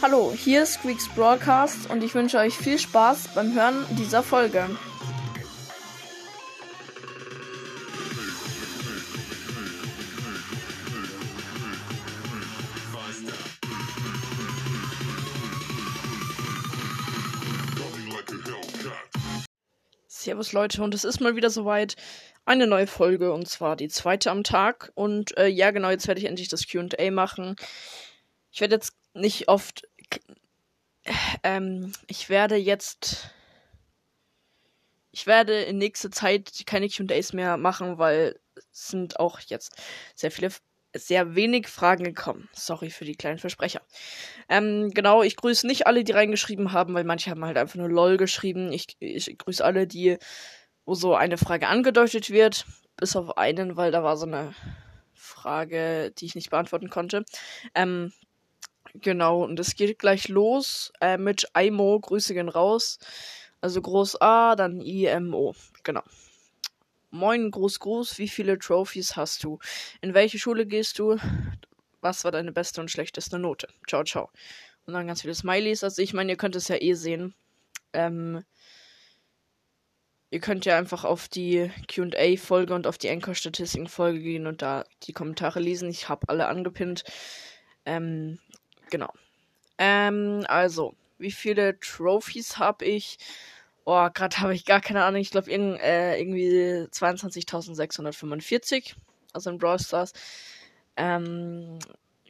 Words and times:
Hallo, 0.00 0.32
hier 0.32 0.62
ist 0.62 0.74
Squeaks 0.74 1.08
Broadcast 1.08 1.90
und 1.90 2.04
ich 2.04 2.14
wünsche 2.14 2.38
euch 2.38 2.54
viel 2.54 2.78
Spaß 2.78 3.34
beim 3.34 3.52
Hören 3.52 3.84
dieser 3.98 4.22
Folge. 4.22 4.70
Servus 20.06 20.52
Leute 20.52 20.80
und 20.84 20.94
es 20.94 21.02
ist 21.02 21.20
mal 21.20 21.34
wieder 21.34 21.50
soweit 21.50 21.96
eine 22.44 22.68
neue 22.68 22.86
Folge 22.86 23.32
und 23.32 23.48
zwar 23.48 23.74
die 23.74 23.88
zweite 23.88 24.30
am 24.30 24.44
Tag 24.44 24.92
und 24.94 25.36
äh, 25.36 25.48
ja 25.48 25.72
genau 25.72 25.90
jetzt 25.90 26.06
werde 26.06 26.20
ich 26.20 26.28
endlich 26.28 26.48
das 26.48 26.68
Q&A 26.70 27.10
machen. 27.10 27.56
Ich 28.52 28.60
werde 28.60 28.76
jetzt 28.76 28.94
nicht 29.14 29.48
oft 29.48 29.87
ähm, 31.42 31.92
ich 32.06 32.28
werde 32.28 32.56
jetzt 32.56 33.30
ich 35.10 35.26
werde 35.26 35.62
in 35.62 35.78
nächster 35.78 36.10
Zeit 36.10 36.64
keine 36.66 36.88
Q&As 36.88 37.32
mehr 37.32 37.56
machen, 37.56 37.98
weil 37.98 38.38
es 38.54 38.88
sind 38.88 39.18
auch 39.18 39.40
jetzt 39.40 39.74
sehr 40.14 40.30
viele 40.30 40.50
sehr 40.94 41.34
wenig 41.34 41.68
Fragen 41.68 42.04
gekommen. 42.04 42.48
Sorry 42.52 42.90
für 42.90 43.04
die 43.04 43.14
kleinen 43.14 43.38
Versprecher. 43.38 43.82
Ähm, 44.48 44.90
genau, 44.94 45.22
ich 45.22 45.36
grüße 45.36 45.66
nicht 45.66 45.86
alle, 45.86 46.04
die 46.04 46.12
reingeschrieben 46.12 46.72
haben, 46.72 46.94
weil 46.94 47.04
manche 47.04 47.30
haben 47.30 47.44
halt 47.44 47.58
einfach 47.58 47.76
nur 47.76 47.88
LOL 47.88 48.16
geschrieben. 48.16 48.72
Ich, 48.72 48.96
ich 49.00 49.36
grüße 49.36 49.64
alle, 49.64 49.86
die, 49.86 50.18
wo 50.86 50.94
so 50.94 51.14
eine 51.14 51.36
Frage 51.36 51.68
angedeutet 51.68 52.30
wird. 52.30 52.64
Bis 52.96 53.16
auf 53.16 53.36
einen, 53.36 53.76
weil 53.76 53.92
da 53.92 54.02
war 54.02 54.16
so 54.16 54.26
eine 54.26 54.54
Frage, 55.14 56.10
die 56.18 56.26
ich 56.26 56.34
nicht 56.34 56.50
beantworten 56.50 56.90
konnte. 56.90 57.24
Ähm, 57.74 58.12
genau, 58.94 59.44
und 59.44 59.58
es 59.60 59.74
geht 59.74 59.98
gleich 59.98 60.28
los 60.28 60.92
äh, 61.00 61.18
mit 61.18 61.46
IMO. 61.58 62.00
Grüße 62.00 62.34
gehen 62.34 62.48
raus. 62.48 62.98
Also 63.60 63.82
groß 63.82 64.20
A, 64.20 64.56
dann 64.56 64.80
IMO. 64.80 65.54
Genau. 65.82 66.02
Moin, 67.10 67.50
Gruß, 67.50 67.80
Gruß, 67.80 68.18
wie 68.18 68.28
viele 68.28 68.58
Trophies 68.58 69.16
hast 69.16 69.42
du? 69.42 69.58
In 70.02 70.12
welche 70.12 70.38
Schule 70.38 70.66
gehst 70.66 70.98
du? 70.98 71.16
Was 72.00 72.22
war 72.24 72.30
deine 72.30 72.52
beste 72.52 72.80
und 72.80 72.90
schlechteste 72.90 73.38
Note? 73.38 73.66
Ciao, 73.88 74.04
ciao. 74.04 74.30
Und 74.84 74.92
dann 74.92 75.06
ganz 75.06 75.22
viele 75.22 75.34
Smileys. 75.34 75.82
Also 75.82 76.02
ich 76.02 76.12
meine, 76.12 76.32
ihr 76.32 76.36
könnt 76.36 76.54
es 76.54 76.68
ja 76.68 76.76
eh 76.80 76.94
sehen. 76.94 77.34
Ähm, 77.94 78.44
ihr 80.30 80.40
könnt 80.40 80.66
ja 80.66 80.76
einfach 80.76 81.04
auf 81.04 81.28
die 81.28 81.70
QA-Folge 81.88 82.74
und 82.74 82.86
auf 82.86 82.98
die 82.98 83.08
Anchor-Statistiken-Folge 83.10 84.20
gehen 84.20 84.46
und 84.46 84.60
da 84.60 84.84
die 85.04 85.12
Kommentare 85.12 85.60
lesen. 85.60 85.88
Ich 85.88 86.08
habe 86.08 86.28
alle 86.28 86.46
angepinnt. 86.46 87.04
Ähm, 87.86 88.38
genau. 88.90 89.12
Ähm, 89.78 90.44
also, 90.48 90.94
wie 91.18 91.30
viele 91.30 91.78
Trophies 91.80 92.58
habe 92.58 92.84
ich? 92.84 93.18
Oh, 93.84 94.08
gerade 94.12 94.36
habe 94.40 94.54
ich 94.54 94.64
gar 94.64 94.80
keine 94.80 95.04
Ahnung. 95.04 95.20
Ich 95.20 95.30
glaube, 95.30 95.50
irg 95.50 95.80
äh, 95.80 96.20
irgendwie 96.20 96.88
22.645. 96.90 98.94
Also 99.32 99.50
in 99.50 99.58
Brawl 99.58 99.78
Stars. 99.78 100.12
Ähm, 100.96 101.78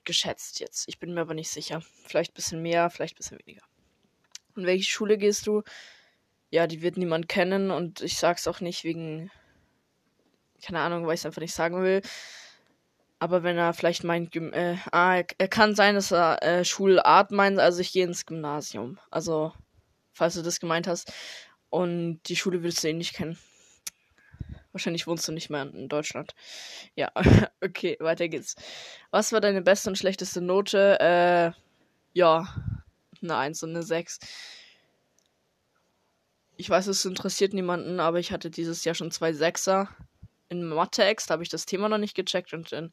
geschätzt 0.05 0.61
jetzt. 0.61 0.89
Ich 0.89 0.99
bin 0.99 1.15
mir 1.15 1.21
aber 1.21 1.35
nicht 1.35 1.51
sicher. 1.51 1.83
Vielleicht 2.07 2.33
ein 2.33 2.35
bisschen 2.35 2.63
mehr, 2.63 2.91
vielleicht 2.91 3.15
ein 3.15 3.19
bisschen 3.19 3.39
weniger. 3.39 3.63
In 4.57 4.67
welche 4.67 4.85
Schule 4.85 5.19
gehst 5.19 5.47
du? 5.47 5.63
Ja, 6.51 6.67
die 6.67 6.83
wird 6.83 6.97
niemand 6.97 7.29
kennen 7.29 7.71
und 7.71 8.01
ich 8.01 8.17
sag's 8.17 8.49
auch 8.49 8.61
nicht 8.61 8.85
wegen. 8.85 9.31
Keine 10.63 10.81
Ahnung, 10.81 11.07
weil 11.07 11.15
ich 11.15 11.21
es 11.21 11.27
einfach 11.27 11.43
nicht 11.43 11.55
sagen 11.55 11.83
will. 11.83 12.03
Aber 13.21 13.43
wenn 13.43 13.59
er 13.59 13.75
vielleicht 13.75 14.05
meint, 14.05 14.35
äh, 14.37 14.77
ah, 14.93 15.17
er, 15.17 15.49
kann 15.49 15.75
sein, 15.75 15.97
dass 15.97 16.13
er 16.13 16.43
äh, 16.43 16.65
Schulart 16.65 17.33
meint, 17.33 17.59
also 17.59 17.81
ich 17.81 17.93
gehe 17.93 18.05
ins 18.05 18.27
Gymnasium. 18.27 18.99
Also, 19.11 19.53
falls 20.13 20.35
du 20.35 20.43
das 20.43 20.61
gemeint 20.61 20.87
hast. 20.87 21.13
Und 21.71 22.21
die 22.29 22.37
Schule 22.37 22.63
willst 22.63 22.83
du 22.85 22.89
eh 22.89 22.93
nicht 22.93 23.15
kennen. 23.15 23.39
Wahrscheinlich 24.73 25.07
wohnst 25.07 25.27
du 25.27 25.33
nicht 25.33 25.51
mehr 25.51 25.63
in 25.63 25.89
Deutschland. 25.89 26.35
Ja, 26.95 27.11
okay, 27.63 27.97
weiter 28.01 28.29
geht's. 28.29 28.55
Was 29.11 29.33
war 29.33 29.41
deine 29.41 29.63
beste 29.63 29.91
und 29.91 29.97
schlechteste 29.97 30.41
Note? 30.41 31.01
Äh, 31.01 31.51
ja, 32.13 32.47
eine 33.23 33.37
1 33.37 33.63
und 33.65 33.71
eine 33.71 33.83
6. 33.83 34.21
Ich 36.57 36.71
weiß, 36.71 36.87
es 36.89 37.05
interessiert 37.05 37.55
niemanden, 37.55 38.01
aber 38.01 38.19
ich 38.19 38.33
hatte 38.33 38.51
dieses 38.51 38.85
Jahr 38.85 38.95
schon 38.95 39.11
zwei 39.11 39.33
Sechser. 39.33 39.89
In 40.49 40.67
Mathe-Ex, 40.69 41.27
da 41.27 41.33
habe 41.33 41.43
ich 41.43 41.49
das 41.49 41.67
Thema 41.67 41.89
noch 41.89 41.99
nicht 41.99 42.15
gecheckt 42.15 42.55
und 42.55 42.73
in 42.73 42.93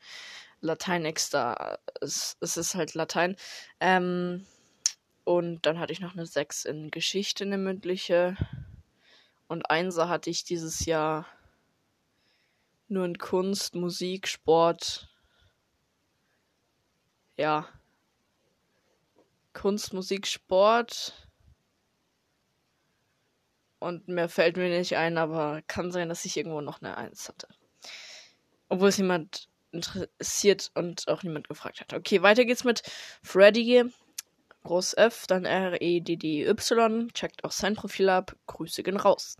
Latein-Ex, 0.61 1.29
da 1.29 1.77
ist, 2.01 2.37
es 2.41 2.57
ist 2.57 2.75
halt 2.75 2.93
Latein. 2.93 3.35
Ähm, 3.79 4.45
und 5.23 5.65
dann 5.65 5.79
hatte 5.79 5.93
ich 5.93 6.01
noch 6.01 6.13
eine 6.13 6.25
6 6.25 6.65
in 6.65 6.91
Geschichte, 6.91 7.43
eine 7.43 7.57
mündliche. 7.57 8.35
Und 9.47 9.69
Einser 9.69 10.09
hatte 10.09 10.29
ich 10.29 10.43
dieses 10.43 10.85
Jahr 10.85 11.25
nur 12.87 13.05
in 13.05 13.17
Kunst, 13.17 13.75
Musik, 13.75 14.27
Sport. 14.27 15.09
Ja. 17.37 17.67
Kunst, 19.53 19.93
Musik, 19.93 20.27
Sport. 20.27 21.24
Und 23.79 24.07
mehr 24.07 24.29
fällt 24.29 24.57
mir 24.57 24.69
nicht 24.69 24.95
ein, 24.97 25.17
aber 25.17 25.61
kann 25.67 25.91
sein, 25.91 26.09
dass 26.09 26.25
ich 26.25 26.37
irgendwo 26.37 26.61
noch 26.61 26.81
eine 26.81 26.97
Eins 26.97 27.27
hatte. 27.27 27.47
Obwohl 28.69 28.89
es 28.89 28.97
niemand 28.97 29.49
interessiert 29.71 30.71
und 30.73 31.07
auch 31.07 31.23
niemand 31.23 31.47
gefragt 31.47 31.81
hat. 31.81 31.93
Okay, 31.93 32.21
weiter 32.21 32.45
geht's 32.45 32.63
mit 32.63 32.81
Freddy. 33.21 33.83
Groß 34.63 34.95
F, 34.95 35.27
dann 35.27 35.45
R-E-D-D-Y. 35.45 37.09
Checkt 37.13 37.43
auch 37.43 37.51
sein 37.51 37.75
Profil 37.75 38.09
ab. 38.09 38.35
Grüße 38.47 38.81
gehen 38.81 38.97
raus. 38.97 39.37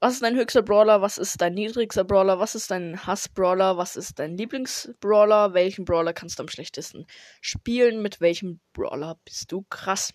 Was 0.00 0.14
ist 0.14 0.22
dein 0.22 0.34
höchster 0.34 0.62
Brawler? 0.62 1.00
Was 1.00 1.18
ist 1.18 1.40
dein 1.40 1.54
niedrigster 1.54 2.04
Brawler? 2.04 2.38
Was 2.38 2.54
ist 2.54 2.70
dein 2.70 3.06
Hass-Brawler? 3.06 3.76
Was 3.76 3.96
ist 3.96 4.18
dein 4.18 4.36
Lieblings-Brawler? 4.36 5.54
Welchen 5.54 5.84
Brawler 5.84 6.12
kannst 6.12 6.38
du 6.38 6.42
am 6.42 6.48
schlechtesten 6.48 7.06
spielen? 7.40 8.02
Mit 8.02 8.20
welchem 8.20 8.60
Brawler 8.72 9.18
bist 9.24 9.52
du 9.52 9.62
krass? 9.70 10.12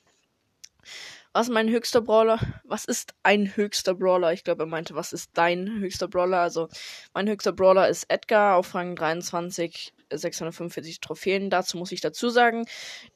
Was 1.32 1.48
ist 1.48 1.54
mein 1.54 1.70
höchster 1.70 2.02
Brawler? 2.02 2.40
Was 2.64 2.86
ist 2.86 3.14
ein 3.22 3.56
höchster 3.56 3.94
Brawler? 3.94 4.34
Ich 4.34 4.44
glaube, 4.44 4.64
er 4.64 4.68
meinte, 4.68 4.96
was 4.96 5.14
ist 5.14 5.30
dein 5.36 5.80
höchster 5.80 6.08
Brawler? 6.08 6.40
Also, 6.40 6.70
mein 7.14 7.30
höchster 7.30 7.52
Brawler 7.52 7.88
ist 7.88 8.06
Edgar 8.10 8.58
auf 8.58 8.74
Rang 8.74 8.96
23, 8.96 9.94
645 10.12 11.00
Trophäen. 11.00 11.52
Dazu 11.52 11.78
muss 11.78 11.92
ich 11.92 12.02
dazu 12.02 12.30
sagen, 12.30 12.66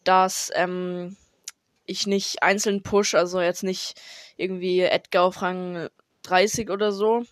dass 0.04 0.52
ähm, 0.54 1.18
ich 1.86 2.06
nicht 2.06 2.44
einzeln 2.44 2.84
push, 2.84 3.16
also 3.16 3.42
jetzt 3.42 3.64
nicht 3.64 4.00
irgendwie 4.38 4.82
Edgar 4.82 5.24
auf 5.24 5.42
Rang 5.42 5.90
30 6.22 6.70
oder 6.70 6.92
so, 6.92 7.24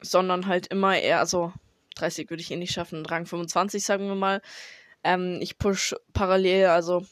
sondern 0.00 0.46
halt 0.46 0.68
immer 0.68 0.98
eher, 0.98 1.18
also 1.18 1.52
30 1.96 2.30
würde 2.30 2.42
ich 2.42 2.50
eh 2.52 2.56
nicht 2.56 2.72
schaffen, 2.72 3.04
Rang 3.04 3.26
25 3.26 3.82
sagen 3.84 4.06
wir 4.06 4.14
mal. 4.14 4.40
Ähm, 5.02 5.38
ich 5.40 5.58
push 5.58 5.94
parallel, 6.12 6.66
also 6.66 7.04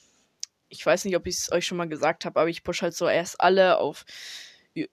ich 0.69 0.85
weiß 0.85 1.05
nicht, 1.05 1.17
ob 1.17 1.27
ich 1.27 1.37
es 1.37 1.53
euch 1.53 1.67
schon 1.67 1.79
mal 1.79 1.89
gesagt 1.89 2.25
habe, 2.25 2.41
aber 2.41 2.49
ich 2.49 2.63
push 2.63 2.83
halt 2.83 2.95
so 2.95 3.09
erst 3.09 3.41
alle 3.41 3.79
auf 3.79 4.05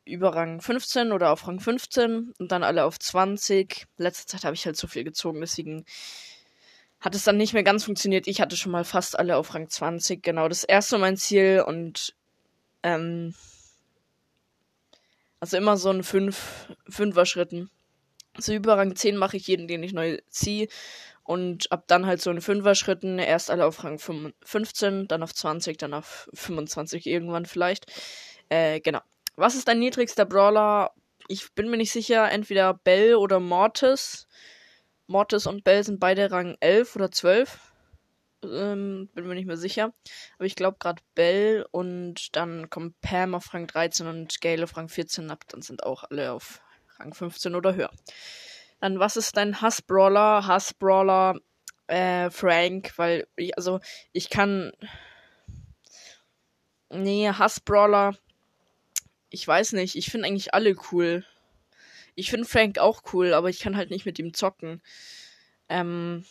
über 0.05 0.33
Rang 0.33 0.61
15 0.61 1.11
oder 1.11 1.31
auf 1.31 1.45
Rang 1.45 1.59
15 1.59 2.33
und 2.37 2.51
dann 2.51 2.63
alle 2.63 2.85
auf 2.85 2.97
20. 2.99 3.85
Letzte 3.97 4.27
Zeit 4.27 4.45
habe 4.45 4.55
ich 4.55 4.65
halt 4.65 4.77
zu 4.77 4.87
viel 4.87 5.03
gezogen, 5.03 5.41
deswegen 5.41 5.85
hat 7.01 7.15
es 7.15 7.25
dann 7.25 7.35
nicht 7.35 7.53
mehr 7.53 7.63
ganz 7.63 7.83
funktioniert. 7.83 8.27
Ich 8.27 8.39
hatte 8.39 8.55
schon 8.55 8.71
mal 8.71 8.85
fast 8.85 9.19
alle 9.19 9.35
auf 9.35 9.53
Rang 9.53 9.69
20, 9.69 10.23
genau 10.23 10.47
das 10.47 10.63
erste 10.63 10.97
mein 10.97 11.17
Ziel 11.17 11.63
und 11.67 12.15
ähm, 12.83 13.33
also 15.41 15.57
immer 15.57 15.75
so 15.75 15.89
ein 15.89 16.03
5 16.03 16.69
Fünfer 16.87 17.25
Schritten. 17.25 17.69
Also 18.35 18.53
über 18.53 18.77
Rang 18.77 18.95
10 18.95 19.17
mache 19.17 19.35
ich 19.35 19.47
jeden, 19.47 19.67
den 19.67 19.83
ich 19.83 19.91
neu 19.91 20.19
ziehe 20.29 20.69
und 21.23 21.71
ab 21.71 21.85
dann 21.87 22.05
halt 22.05 22.21
so 22.21 22.31
in 22.31 22.41
Fünfer-Schritten. 22.41 23.19
Erst 23.19 23.49
alle 23.49 23.65
auf 23.65 23.83
Rang 23.83 23.99
15, 23.99 25.07
dann 25.07 25.23
auf 25.23 25.33
20, 25.33 25.77
dann 25.77 25.93
auf 25.93 26.29
25 26.33 27.05
irgendwann 27.05 27.45
vielleicht. 27.45 27.91
Äh, 28.49 28.81
genau. 28.81 28.99
Was 29.35 29.55
ist 29.55 29.67
dein 29.67 29.79
niedrigster 29.79 30.25
Brawler? 30.25 30.91
Ich 31.27 31.53
bin 31.53 31.69
mir 31.69 31.77
nicht 31.77 31.91
sicher. 31.91 32.29
Entweder 32.29 32.73
Bell 32.73 33.15
oder 33.15 33.39
Mortis. 33.39 34.27
Mortis 35.07 35.47
und 35.47 35.63
Bell 35.63 35.83
sind 35.83 35.99
beide 35.99 36.31
Rang 36.31 36.57
11 36.59 36.95
oder 36.95 37.11
12. 37.11 37.71
Ähm, 38.43 39.09
bin 39.13 39.27
mir 39.27 39.35
nicht 39.35 39.47
mehr 39.47 39.57
sicher. 39.57 39.93
Aber 40.35 40.45
ich 40.45 40.55
glaube 40.55 40.77
gerade 40.79 41.01
Bell 41.15 41.65
und 41.71 42.35
dann 42.35 42.69
kommt 42.69 42.99
Pam 42.99 43.35
auf 43.35 43.53
Rang 43.53 43.67
13 43.67 44.07
und 44.07 44.41
Gale 44.41 44.63
auf 44.63 44.75
Rang 44.75 44.89
14 44.89 45.31
ab. 45.31 45.45
Dann 45.47 45.61
sind 45.61 45.83
auch 45.83 46.03
alle 46.03 46.33
auf 46.33 46.61
Rang 46.99 47.13
15 47.13 47.55
oder 47.55 47.75
höher. 47.75 47.91
Dann, 48.83 48.99
was 48.99 49.15
ist 49.15 49.37
dein 49.37 49.61
Hassbrawler? 49.61 50.45
Hassbrawler, 50.45 51.39
äh, 51.87 52.29
Frank, 52.29 52.91
weil, 52.97 53.25
ich, 53.37 53.55
also, 53.55 53.79
ich 54.11 54.29
kann. 54.29 54.73
Nee, 56.89 57.29
Hassbrawler. 57.29 58.17
Ich 59.29 59.47
weiß 59.47 59.71
nicht, 59.71 59.95
ich 59.95 60.11
finde 60.11 60.27
eigentlich 60.27 60.53
alle 60.53 60.75
cool. 60.91 61.25
Ich 62.15 62.29
finde 62.29 62.45
Frank 62.45 62.77
auch 62.77 63.03
cool, 63.13 63.33
aber 63.33 63.49
ich 63.49 63.61
kann 63.61 63.77
halt 63.77 63.89
nicht 63.89 64.05
mit 64.05 64.19
ihm 64.19 64.33
zocken. 64.33 64.81
Ähm. 65.69 66.25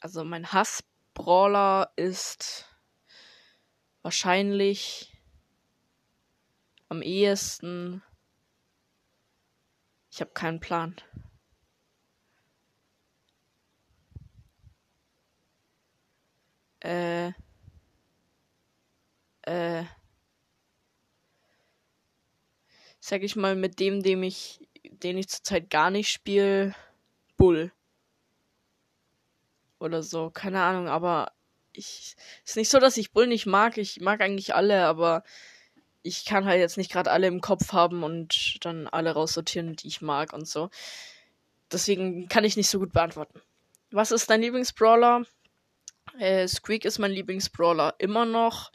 Also, 0.00 0.24
mein 0.24 0.52
Hassbrawler 0.52 1.90
ist. 1.96 2.66
wahrscheinlich 4.02 5.16
am 6.90 7.00
ehesten. 7.00 8.02
Ich 10.18 10.20
habe 10.20 10.32
keinen 10.32 10.58
Plan. 10.58 10.96
Äh. 16.80 17.28
Äh. 19.42 19.84
Sag 22.98 23.22
ich 23.22 23.36
mal, 23.36 23.54
mit 23.54 23.78
dem, 23.78 24.02
dem 24.02 24.24
ich, 24.24 24.68
den 24.82 25.18
ich 25.18 25.28
zurzeit 25.28 25.70
gar 25.70 25.92
nicht 25.92 26.10
spiele, 26.10 26.74
Bull. 27.36 27.70
Oder 29.78 30.02
so, 30.02 30.30
keine 30.30 30.62
Ahnung, 30.62 30.88
aber 30.88 31.30
ich. 31.72 32.16
Ist 32.44 32.56
nicht 32.56 32.70
so, 32.70 32.80
dass 32.80 32.96
ich 32.96 33.12
Bull 33.12 33.28
nicht 33.28 33.46
mag. 33.46 33.78
Ich 33.78 34.00
mag 34.00 34.20
eigentlich 34.20 34.52
alle, 34.52 34.84
aber 34.86 35.22
ich 36.02 36.24
kann 36.24 36.44
halt 36.44 36.60
jetzt 36.60 36.76
nicht 36.76 36.90
gerade 36.92 37.10
alle 37.10 37.26
im 37.26 37.40
Kopf 37.40 37.72
haben 37.72 38.02
und 38.02 38.58
dann 38.64 38.86
alle 38.86 39.12
raussortieren, 39.12 39.76
die 39.76 39.88
ich 39.88 40.00
mag 40.00 40.32
und 40.32 40.46
so. 40.46 40.70
Deswegen 41.70 42.28
kann 42.28 42.44
ich 42.44 42.56
nicht 42.56 42.68
so 42.68 42.78
gut 42.78 42.92
beantworten. 42.92 43.40
Was 43.90 44.10
ist 44.10 44.30
dein 44.30 44.42
Lieblingsbrawler? 44.42 45.24
Äh, 46.18 46.48
Squeak 46.48 46.84
ist 46.84 46.98
mein 46.98 47.10
Lieblingsbrawler 47.10 47.94
immer 47.98 48.24
noch. 48.24 48.72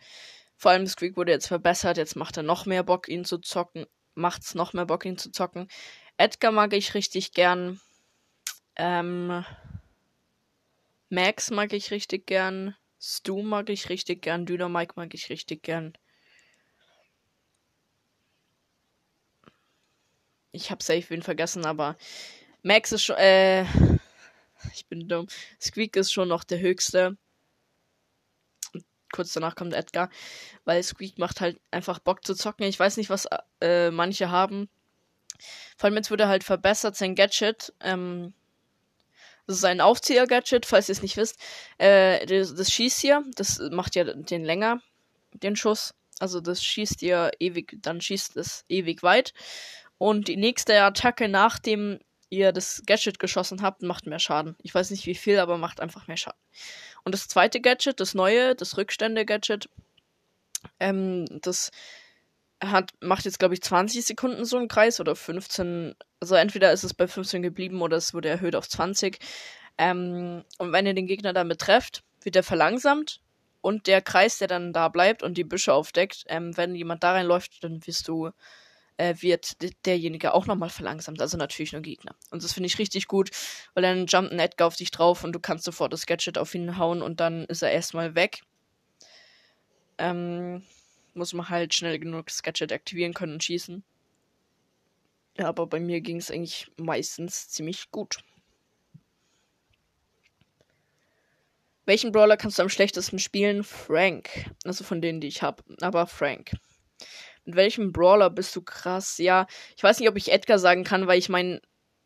Vor 0.56 0.72
allem 0.72 0.88
Squeak 0.88 1.18
wurde 1.18 1.32
jetzt 1.32 1.48
verbessert. 1.48 1.98
Jetzt 1.98 2.16
macht 2.16 2.38
er 2.38 2.44
noch 2.44 2.66
mehr 2.66 2.84
Bock, 2.84 3.08
ihn 3.08 3.26
zu 3.26 3.40
zocken. 3.40 3.86
Macht's 4.16 4.56
noch 4.56 4.74
mehr 4.74 4.86
Bock, 4.86 5.06
ihn 5.06 5.18
zu 5.18 5.32
zocken. 5.32 5.68
Edgar 6.18 6.52
mag 6.52 6.74
ich 6.74 6.94
richtig 6.94 7.34
gern. 7.34 7.80
Ähm, 8.76 9.44
Max 11.10 11.52
mag 11.52 11.74
ich 11.74 11.92
richtig 11.92 12.28
gern. 12.28 12.76
Stu 13.00 13.42
mag 13.42 13.70
ich 13.70 13.90
richtig 13.90 14.22
gern. 14.22 14.46
Dynamike 14.46 14.94
mag 14.96 15.14
ich 15.14 15.30
richtig 15.30 15.64
gern. 15.64 15.94
Ich 20.54 20.70
habe 20.70 20.84
safe 20.84 21.10
wen 21.10 21.24
vergessen, 21.24 21.66
aber 21.66 21.98
Max 22.62 22.92
ist 22.92 23.04
schon, 23.04 23.18
äh, 23.18 23.64
ich 24.74 24.86
bin 24.88 25.10
dumm. 25.10 25.28
Squeak 25.60 25.96
ist 25.96 26.14
schon 26.14 26.30
noch 26.30 26.44
der 26.44 26.60
höchste. 26.60 27.18
Kurz 29.12 29.34
danach 29.34 29.56
kommt 29.56 29.74
Edgar, 29.74 30.10
weil 30.64 30.82
Squeak 30.82 31.18
macht 31.18 31.42
halt 31.42 31.60
einfach 31.72 32.00
Bock 32.00 32.24
zu 32.26 32.36
zocken. 32.36 32.66
Ich 32.66 32.80
weiß 32.80 32.98
nicht, 32.98 33.10
was 33.10 33.28
äh, 33.62 33.92
manche 33.92 34.30
haben. 34.30 34.70
Vor 35.76 35.88
allem 35.88 35.98
jetzt 35.98 36.12
wurde 36.12 36.28
halt 36.28 36.44
verbessert 36.44 36.96
sein 36.96 37.16
Gadget. 37.16 37.74
Ähm, 37.80 38.34
das 39.48 39.58
ist 39.58 39.66
ein 39.66 39.82
Aufzieher-Gadget, 39.82 40.66
falls 40.66 40.88
ihr 40.88 40.94
es 40.94 41.02
nicht 41.02 41.18
wisst. 41.18 41.40
Äh, 41.80 42.26
das, 42.28 42.54
das 42.54 42.72
schießt 42.72 43.02
hier, 43.02 43.24
das 43.36 43.60
macht 43.72 43.96
ja 43.96 44.04
den 44.04 44.44
länger, 44.44 44.82
den 45.34 45.56
Schuss. 45.56 45.96
Also 46.20 46.40
das 46.40 46.64
schießt 46.64 47.02
ihr 47.02 47.32
ewig, 47.40 47.76
dann 47.82 48.00
schießt 48.00 48.38
es 48.38 48.66
ewig 48.70 49.04
weit. 49.04 49.34
Und 50.04 50.28
die 50.28 50.36
nächste 50.36 50.82
Attacke, 50.82 51.30
nachdem 51.30 51.98
ihr 52.30 52.52
das 52.52 52.84
Gadget 52.86 53.20
geschossen 53.20 53.62
habt, 53.62 53.84
macht 53.84 54.06
mehr 54.06 54.20
Schaden. 54.20 54.58
Ich 54.62 54.76
weiß 54.76 54.92
nicht 54.92 55.06
wie 55.06 55.16
viel, 55.16 55.40
aber 55.40 55.58
macht 55.58 55.80
einfach 55.80 56.08
mehr 56.10 56.18
Schaden. 56.18 56.42
Und 57.06 57.14
das 57.14 57.30
zweite 57.30 57.62
Gadget, 57.62 58.02
das 58.02 58.14
neue, 58.14 58.54
das 58.54 58.76
Rückstände-Gadget, 58.76 59.70
ähm, 60.82 61.24
das 61.42 61.72
hat, 62.62 62.92
macht 63.00 63.24
jetzt, 63.24 63.40
glaube 63.40 63.54
ich, 63.54 63.62
20 63.62 64.04
Sekunden 64.06 64.44
so 64.44 64.58
einen 64.58 64.68
Kreis 64.68 65.00
oder 65.00 65.16
15. 65.16 65.96
Also 66.20 66.36
entweder 66.36 66.74
ist 66.74 66.84
es 66.84 66.94
bei 66.94 67.08
15 67.08 67.42
geblieben 67.42 67.82
oder 67.82 67.96
es 67.96 68.14
wurde 68.14 68.28
erhöht 68.28 68.58
auf 68.58 68.68
20. 68.68 69.20
Ähm, 69.78 70.44
und 70.58 70.74
wenn 70.74 70.86
ihr 70.86 70.96
den 70.96 71.08
Gegner 71.08 71.32
damit 71.32 71.62
trefft, 71.62 72.04
wird 72.24 72.36
er 72.36 72.44
verlangsamt. 72.44 73.22
Und 73.62 73.88
der 73.88 74.02
Kreis, 74.02 74.38
der 74.38 74.50
dann 74.50 74.74
da 74.74 74.90
bleibt 74.90 75.24
und 75.24 75.38
die 75.38 75.46
Büsche 75.46 75.74
aufdeckt, 75.74 76.26
ähm, 76.28 76.58
wenn 76.58 76.76
jemand 76.76 77.06
da 77.06 77.14
reinläuft, 77.14 77.64
dann 77.64 77.88
wirst 77.88 78.10
du 78.10 78.32
äh, 79.04 79.22
wird 79.22 79.58
derjenige 79.86 80.34
auch 80.34 80.46
nochmal 80.46 80.70
verlangsamt. 80.70 81.22
Also 81.22 81.38
natürlich 81.38 81.74
nur 81.74 81.82
Gegner. 81.82 82.16
Und 82.32 82.44
das 82.44 82.54
finde 82.54 82.68
ich 82.68 82.80
richtig 82.80 83.08
gut, 83.08 83.32
weil 83.74 83.84
dann 83.84 84.06
jumpt 84.06 84.32
ein 84.32 84.40
Edgar 84.40 84.68
auf 84.68 84.78
dich 84.78 84.92
drauf 84.92 85.26
und 85.26 85.34
du 85.34 85.40
kannst 85.40 85.66
sofort 85.66 85.92
das 85.92 86.06
Gadget 86.06 86.38
auf 86.38 86.56
ihn 86.56 86.78
hauen 86.78 87.02
und 87.02 87.20
dann 87.20 87.44
ist 87.46 87.62
er 87.62 87.72
erstmal 87.72 88.16
weg. 88.16 88.44
Ähm, 89.98 90.64
muss 91.14 91.34
man 91.34 91.50
halt 91.50 91.74
schnell 91.74 92.00
genug 92.00 92.28
das 92.28 92.44
Gadget 92.44 92.72
aktivieren 92.72 93.14
können 93.14 93.34
und 93.34 93.44
schießen. 93.44 93.84
Ja, 95.38 95.48
aber 95.48 95.68
bei 95.68 95.82
mir 95.82 96.00
ging 96.00 96.18
es 96.18 96.32
eigentlich 96.32 96.72
meistens 96.78 97.50
ziemlich 97.50 97.92
gut. 97.92 98.24
Welchen 101.86 102.14
Brawler 102.14 102.38
kannst 102.38 102.58
du 102.58 102.62
am 102.62 102.70
schlechtesten 102.70 103.20
spielen? 103.20 103.66
Frank. 103.66 104.50
Also 104.64 104.86
von 104.86 105.02
denen, 105.02 105.20
die 105.20 105.28
ich 105.28 105.42
habe. 105.42 105.62
Aber 105.82 106.08
Frank. 106.08 106.52
Mit 107.46 107.56
welchem 107.56 107.92
Brawler 107.92 108.30
bist 108.30 108.56
du 108.56 108.62
krass? 108.62 109.18
Ja, 109.18 109.48
ich 109.76 109.84
weiß 109.84 110.00
nicht, 110.00 110.10
ob 110.10 110.16
ich 110.16 110.32
Edgar 110.32 110.60
sagen 110.60 110.84
kann, 110.84 111.08
weil 111.08 111.20
ich 111.20 111.30
meine, 111.30 111.62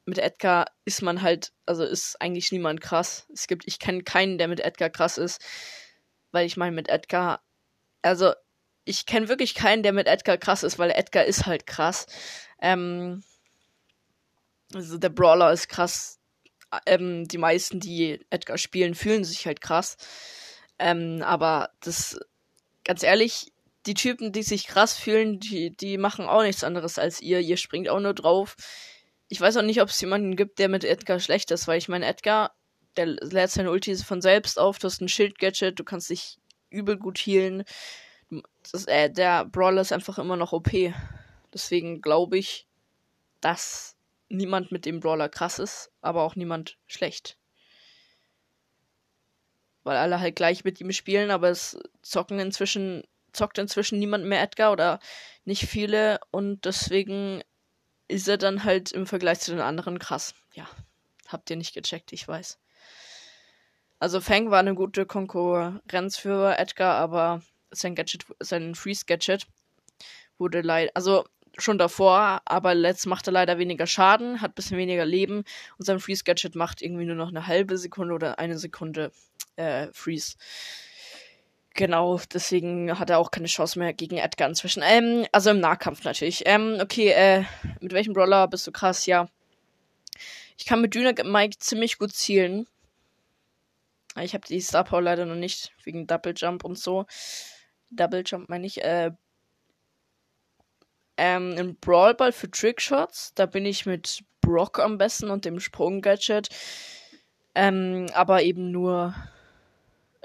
mit 0.06 0.18
Edgar 0.20 0.68
ist 0.86 1.02
man 1.02 1.22
halt, 1.22 1.52
also 1.66 1.84
ist 1.84 2.20
eigentlich 2.22 2.52
niemand 2.52 2.82
krass. 2.82 3.28
Es 3.32 3.48
gibt, 3.48 3.68
ich 3.68 3.78
kenne 3.78 4.04
keinen, 4.04 4.38
der 4.38 4.48
mit 4.48 4.62
Edgar 4.62 4.90
krass 4.90 5.18
ist. 5.18 5.42
Weil 6.32 6.46
ich 6.46 6.58
meine, 6.58 6.76
mit 6.76 6.90
Edgar, 6.90 7.42
also 8.02 8.34
ich 8.86 9.06
kenne 9.06 9.28
wirklich 9.28 9.54
keinen, 9.54 9.84
der 9.84 9.92
mit 9.94 10.08
Edgar 10.08 10.38
krass 10.38 10.64
ist, 10.64 10.80
weil 10.80 10.92
Edgar 10.92 11.26
ist 11.26 11.46
halt 11.46 11.68
krass. 11.68 12.06
Ähm, 12.62 13.24
also 14.74 14.98
der 14.98 15.10
Brawler 15.10 15.52
ist 15.52 15.68
krass. 15.68 16.20
Ähm, 16.86 17.28
die 17.28 17.38
meisten, 17.38 17.80
die 17.80 18.26
Edgar 18.30 18.58
spielen, 18.58 18.96
fühlen 18.96 19.26
sich 19.26 19.46
halt 19.46 19.62
krass. 19.62 19.98
Ähm, 20.80 21.22
aber 21.22 21.72
das, 21.82 22.20
ganz 22.86 23.04
ehrlich, 23.04 23.52
die 23.88 23.94
Typen, 23.94 24.32
die 24.34 24.44
sich 24.44 24.68
krass 24.68 24.98
fühlen, 24.98 25.40
die, 25.40 25.76
die 25.76 25.98
machen 25.98 26.26
auch 26.26 26.44
nichts 26.44 26.64
anderes 26.64 27.00
als 27.00 27.22
ihr. 27.22 27.40
Ihr 27.40 27.58
springt 27.58 27.88
auch 27.90 28.00
nur 28.00 28.14
drauf. 28.14 28.56
Ich 29.30 29.40
weiß 29.40 29.58
auch 29.58 29.64
nicht, 29.64 29.82
ob 29.82 29.90
es 29.90 30.00
jemanden 30.02 30.36
gibt, 30.36 30.60
der 30.60 30.70
mit 30.70 30.84
Edgar 30.84 31.20
schlecht 31.20 31.52
ist, 31.52 31.68
weil 31.68 31.78
ich 31.78 31.88
meine, 31.88 32.06
Edgar, 32.06 32.56
der 32.98 33.06
lädt 33.06 33.50
seine 33.50 33.72
Ulti 33.72 33.96
von 33.96 34.22
selbst 34.22 34.60
auf, 34.60 34.78
du 34.80 34.88
hast 34.88 35.02
ein 35.02 35.10
Schild-Gadget, 35.10 35.80
du 35.80 35.84
kannst 35.84 36.10
dich 36.10 36.38
übel 36.70 36.98
gut 36.98 37.18
healen. 37.18 37.64
Das, 38.72 38.86
äh, 38.86 39.10
der 39.10 39.46
Brawler 39.46 39.82
ist 39.82 39.94
einfach 39.94 40.18
immer 40.18 40.36
noch 40.36 40.52
OP. 40.52 40.70
Deswegen 41.54 42.02
glaube 42.02 42.38
ich, 42.38 42.68
dass 43.40 43.96
niemand 44.28 44.72
mit 44.72 44.86
dem 44.86 45.00
Brawler 45.00 45.30
krass 45.30 45.60
ist, 45.60 45.92
aber 46.02 46.24
auch 46.24 46.36
niemand 46.36 46.78
schlecht. 46.88 47.38
Weil 49.84 49.96
alle 49.96 50.20
halt 50.20 50.36
gleich 50.36 50.66
mit 50.66 50.82
ihm 50.82 50.92
spielen, 50.92 51.32
aber 51.32 51.50
es 51.50 51.80
zocken 52.02 52.40
inzwischen 52.40 53.04
zockt 53.38 53.58
inzwischen 53.58 54.00
niemand 54.00 54.26
mehr 54.26 54.42
Edgar 54.42 54.72
oder 54.72 55.00
nicht 55.46 55.66
viele 55.66 56.20
und 56.32 56.66
deswegen 56.66 57.44
ist 58.08 58.28
er 58.28 58.38
dann 58.38 58.64
halt 58.64 58.92
im 58.92 59.06
Vergleich 59.06 59.40
zu 59.40 59.52
den 59.52 59.62
anderen 59.62 60.00
krass. 60.00 60.34
Ja, 60.54 60.68
habt 61.28 61.50
ihr 61.50 61.56
nicht 61.56 61.74
gecheckt, 61.74 62.14
ich 62.14 62.28
weiß. 62.28 62.60
Also 64.00 64.22
Fang 64.22 64.52
war 64.52 64.60
eine 64.60 64.76
gute 64.76 65.06
Konkurrenz 65.06 66.18
für 66.18 66.58
Edgar, 66.58 66.96
aber 66.96 67.42
sein 67.72 67.96
Gadget, 67.96 68.26
sein 68.40 68.76
Freeze-Gadget 68.76 69.48
wurde 70.38 70.62
leider, 70.62 70.92
also 70.94 71.26
schon 71.58 71.80
davor, 71.80 72.42
aber 72.46 72.76
letzt 72.76 73.08
macht 73.08 73.28
er 73.28 73.34
leider 73.34 73.58
weniger 73.58 73.88
Schaden, 73.88 74.42
hat 74.42 74.52
ein 74.52 74.56
bisschen 74.56 74.78
weniger 74.78 75.06
Leben 75.06 75.44
und 75.78 75.86
sein 75.86 76.00
Freeze-Gadget 76.00 76.56
macht 76.56 76.82
irgendwie 76.82 77.06
nur 77.06 77.16
noch 77.16 77.30
eine 77.30 77.48
halbe 77.48 77.78
Sekunde 77.78 78.14
oder 78.14 78.40
eine 78.40 78.58
Sekunde 78.58 79.12
äh, 79.56 79.88
Freeze. 79.92 80.36
Genau, 81.78 82.20
deswegen 82.34 82.98
hat 82.98 83.12
er 83.12 83.20
auch 83.20 83.30
keine 83.30 83.46
Chance 83.46 83.78
mehr 83.78 83.94
gegen 83.94 84.18
Edgar 84.18 84.50
inzwischen. 84.50 84.82
Ähm, 84.84 85.28
also 85.32 85.52
im 85.52 85.60
Nahkampf 85.60 86.04
natürlich. 86.04 86.42
Ähm, 86.48 86.80
okay, 86.82 87.10
äh, 87.10 87.44
mit 87.82 87.94
welchem 87.94 88.14
Brawler 88.14 88.48
bist 88.48 88.66
du 88.66 88.72
krass? 88.72 89.06
Ja. 89.06 89.30
Ich 90.58 90.66
kann 90.66 90.82
mit 90.82 90.96
Dynamite 90.96 91.60
ziemlich 91.60 92.00
gut 92.00 92.14
zielen. 92.14 92.66
Ich 94.20 94.34
habe 94.34 94.48
die 94.48 94.60
Star 94.60 94.86
Power 94.86 95.04
leider 95.04 95.28
noch 95.28 95.36
nicht, 95.36 95.72
wegen 95.84 96.08
Double 96.08 96.34
Jump 96.36 96.64
und 96.66 96.80
so. 96.80 97.06
Double 97.92 98.24
Jump 98.26 98.50
meine 98.50 98.66
ich. 98.66 98.84
Äh, 98.84 99.12
ähm, 101.16 101.52
im 101.60 101.76
Brawl 101.76 102.16
Ball 102.16 102.32
für 102.32 102.50
Trickshots, 102.50 103.36
da 103.36 103.46
bin 103.46 103.68
ich 103.68 103.86
mit 103.86 104.24
Brock 104.42 104.80
am 104.80 104.98
besten 104.98 105.30
und 105.30 105.46
dem 105.46 105.60
Sprung-Gadget. 105.60 106.50
Ähm, 107.54 108.08
aber 108.14 108.42
eben 108.42 108.72
nur 108.72 109.14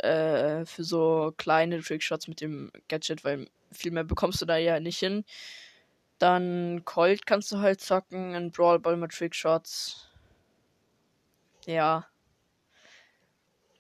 äh, 0.03 0.65
für 0.67 0.85
so 0.85 1.33
kleine 1.37 1.81
Trickshots 1.81 2.29
mit 2.29 2.41
dem 2.41 2.71
Gadget, 2.89 3.25
weil 3.25 3.49
viel 3.71 3.93
mehr 3.93 4.05
bekommst 4.05 4.41
du 4.41 4.47
da 4.47 4.57
ja 4.57 4.81
nicht 4.81 4.99
hin. 4.99 5.25
Dann 6.19 6.85
Colt 6.85 7.27
kannst 7.27 7.51
du 7.53 7.59
halt 7.59 7.81
zocken, 7.81 8.35
ein 8.35 8.53
Brawl 8.53 8.79
Ball 8.79 8.97
mit 8.97 9.13
Trickshots. 9.13 10.09
Ja. 11.67 12.07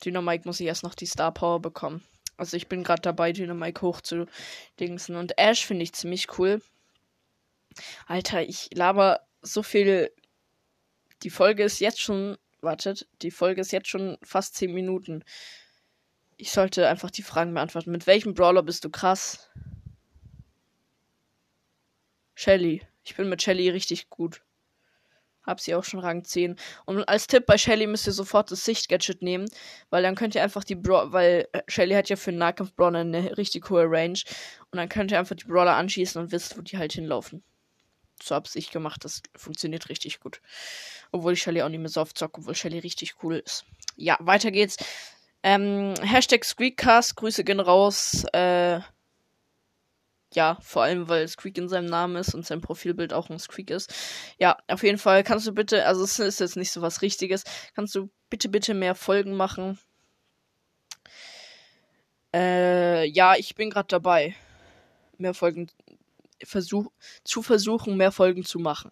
Dynamite 0.04 0.46
muss 0.46 0.60
ich 0.60 0.66
erst 0.66 0.82
noch 0.82 0.94
die 0.94 1.06
Star 1.06 1.32
Power 1.32 1.60
bekommen. 1.60 2.02
Also 2.36 2.56
ich 2.56 2.68
bin 2.68 2.82
gerade 2.82 3.02
dabei, 3.02 3.32
Dynamite 3.32 3.82
hoch 3.82 4.00
zu 4.00 4.26
dingsen. 4.80 5.16
Und 5.16 5.38
Ash 5.38 5.64
finde 5.64 5.84
ich 5.84 5.92
ziemlich 5.92 6.38
cool. 6.38 6.60
Alter, 8.06 8.42
ich 8.42 8.70
laber 8.74 9.20
so 9.42 9.62
viel. 9.62 10.10
Die 11.22 11.30
Folge 11.30 11.62
ist 11.64 11.80
jetzt 11.80 12.00
schon. 12.00 12.38
Wartet, 12.60 13.08
die 13.22 13.32
Folge 13.32 13.60
ist 13.60 13.72
jetzt 13.72 13.88
schon 13.88 14.18
fast 14.22 14.54
10 14.54 14.72
Minuten 14.72 15.24
Ich 16.42 16.50
sollte 16.50 16.88
einfach 16.88 17.12
die 17.12 17.22
Fragen 17.22 17.54
beantworten. 17.54 17.92
Mit 17.92 18.08
welchem 18.08 18.34
Brawler 18.34 18.64
bist 18.64 18.84
du 18.84 18.90
krass? 18.90 19.48
Shelly. 22.34 22.82
Ich 23.04 23.14
bin 23.14 23.28
mit 23.28 23.40
Shelly 23.40 23.70
richtig 23.70 24.10
gut. 24.10 24.42
Hab 25.44 25.60
sie 25.60 25.72
auch 25.76 25.84
schon 25.84 26.00
Rang 26.00 26.24
10. 26.24 26.56
Und 26.84 27.04
als 27.04 27.28
Tipp 27.28 27.46
bei 27.46 27.56
Shelly 27.56 27.86
müsst 27.86 28.08
ihr 28.08 28.12
sofort 28.12 28.50
das 28.50 28.64
Sicht-Gadget 28.64 29.22
nehmen, 29.22 29.48
weil 29.90 30.02
dann 30.02 30.16
könnt 30.16 30.34
ihr 30.34 30.42
einfach 30.42 30.64
die 30.64 30.74
Brawler, 30.74 31.12
weil 31.12 31.48
Shelly 31.68 31.94
hat 31.94 32.08
ja 32.08 32.16
für 32.16 32.30
einen 32.30 32.38
Nahkampf-Brawler 32.38 32.98
eine 32.98 33.38
richtig 33.38 33.70
hohe 33.70 33.84
Range. 33.88 34.18
Und 34.72 34.78
dann 34.78 34.88
könnt 34.88 35.12
ihr 35.12 35.20
einfach 35.20 35.36
die 35.36 35.44
Brawler 35.44 35.76
anschießen 35.76 36.20
und 36.20 36.32
wisst, 36.32 36.58
wo 36.58 36.62
die 36.62 36.76
halt 36.76 36.92
hinlaufen. 36.92 37.44
So 38.20 38.34
hab's 38.34 38.56
ich 38.56 38.72
gemacht, 38.72 39.04
das 39.04 39.22
funktioniert 39.36 39.90
richtig 39.90 40.18
gut. 40.18 40.40
Obwohl 41.12 41.34
ich 41.34 41.42
Shelly 41.42 41.62
auch 41.62 41.68
nicht 41.68 41.78
mehr 41.78 41.88
so 41.88 42.00
oft 42.00 42.18
zocke, 42.18 42.40
obwohl 42.40 42.56
Shelly 42.56 42.80
richtig 42.80 43.22
cool 43.22 43.36
ist. 43.36 43.64
Ja, 43.94 44.16
weiter 44.18 44.50
geht's. 44.50 44.76
Ähm, 45.42 45.94
Hashtag 46.02 46.44
Squeakcast, 46.44 47.16
Grüße 47.16 47.44
gehen 47.44 47.60
raus. 47.60 48.24
Äh, 48.32 48.80
ja, 50.34 50.56
vor 50.62 50.82
allem, 50.82 51.08
weil 51.08 51.28
Squeak 51.28 51.58
in 51.58 51.68
seinem 51.68 51.86
Namen 51.86 52.16
ist 52.16 52.34
und 52.34 52.46
sein 52.46 52.60
Profilbild 52.60 53.12
auch 53.12 53.28
ein 53.28 53.38
Squeak 53.38 53.70
ist. 53.70 53.92
Ja, 54.38 54.56
auf 54.68 54.82
jeden 54.82 54.98
Fall 54.98 55.24
kannst 55.24 55.46
du 55.46 55.52
bitte, 55.52 55.84
also 55.86 56.04
es 56.04 56.18
ist 56.18 56.40
jetzt 56.40 56.56
nicht 56.56 56.70
so 56.70 56.80
was 56.80 57.02
Richtiges, 57.02 57.44
kannst 57.74 57.94
du 57.94 58.10
bitte, 58.30 58.48
bitte 58.48 58.74
mehr 58.74 58.94
Folgen 58.94 59.34
machen. 59.34 59.78
Äh, 62.34 63.04
ja, 63.08 63.34
ich 63.36 63.54
bin 63.54 63.68
gerade 63.68 63.88
dabei, 63.88 64.34
mehr 65.18 65.34
Folgen 65.34 65.68
versuch, 66.42 66.90
zu 67.24 67.42
versuchen, 67.42 67.96
mehr 67.96 68.12
Folgen 68.12 68.44
zu 68.44 68.58
machen. 68.58 68.90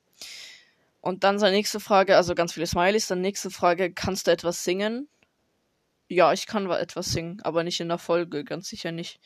Und 1.00 1.25
dann 1.25 1.38
seine 1.38 1.57
nächste 1.57 1.80
Frage, 1.80 2.16
also 2.16 2.35
ganz 2.35 2.52
viele 2.52 2.66
Smileys, 2.66 3.07
dann 3.07 3.23
nächste 3.23 3.50
Frage, 3.50 3.92
kannst 3.92 4.26
du 4.26 4.30
etwas 4.30 4.62
singen? 4.64 5.09
Ja, 6.12 6.33
ich 6.33 6.47
kann 6.49 6.69
etwas 6.69 7.12
singen, 7.12 7.40
aber 7.45 7.62
nicht 7.62 7.79
in 7.79 7.88
der 7.88 7.99
Folge, 7.99 8.43
ganz 8.43 8.69
sicher 8.69 8.90
nicht. 8.90 9.21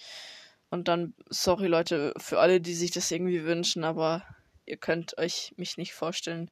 Und 0.69 0.87
dann, 0.87 1.14
sorry 1.31 1.67
Leute, 1.67 2.12
für 2.19 2.41
alle, 2.41 2.61
die 2.61 2.75
sich 2.75 2.91
das 2.91 3.11
irgendwie 3.11 3.45
wünschen, 3.45 3.85
aber 3.85 4.23
ihr 4.67 4.76
könnt 4.76 5.17
euch 5.17 5.55
mich 5.57 5.79
nicht 5.79 5.95
vorstellen, 5.95 6.50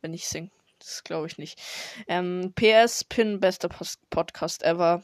wenn 0.00 0.14
ich 0.14 0.28
singe. 0.28 0.52
Das 0.78 1.02
glaube 1.02 1.26
ich 1.26 1.36
nicht. 1.36 1.60
Ähm, 2.06 2.52
PS, 2.54 3.02
Pin, 3.02 3.40
bester 3.40 3.68
Podcast 4.10 4.62
ever. 4.62 5.02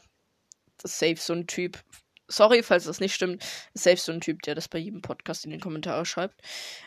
Das 0.77 0.91
ist 0.91 0.99
safe 0.99 1.17
so 1.17 1.33
ein 1.33 1.45
Typ. 1.45 1.83
Sorry, 2.29 2.63
falls 2.63 2.85
das 2.85 3.01
nicht 3.01 3.15
stimmt. 3.15 3.43
Ist 3.73 3.83
safe 3.83 3.97
so 3.97 4.13
ein 4.13 4.21
Typ, 4.21 4.43
der 4.43 4.55
das 4.55 4.69
bei 4.69 4.79
jedem 4.79 5.01
Podcast 5.01 5.43
in 5.43 5.51
den 5.51 5.59
Kommentaren 5.59 6.05
schreibt. 6.05 6.39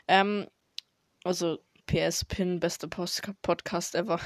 Ähm, 0.09 0.47
also, 1.25 1.59
PS, 1.85 2.25
Pin, 2.25 2.59
bester 2.59 2.89
Post 2.89 3.21
Podcast 3.43 3.95
ever. 3.95 4.19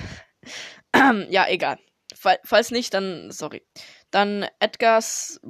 ja, 1.30 1.48
egal. 1.48 1.80
Falls 2.18 2.70
nicht, 2.70 2.94
dann 2.94 3.30
sorry. 3.30 3.62
Dann 4.10 4.46
Edgars 4.58 5.40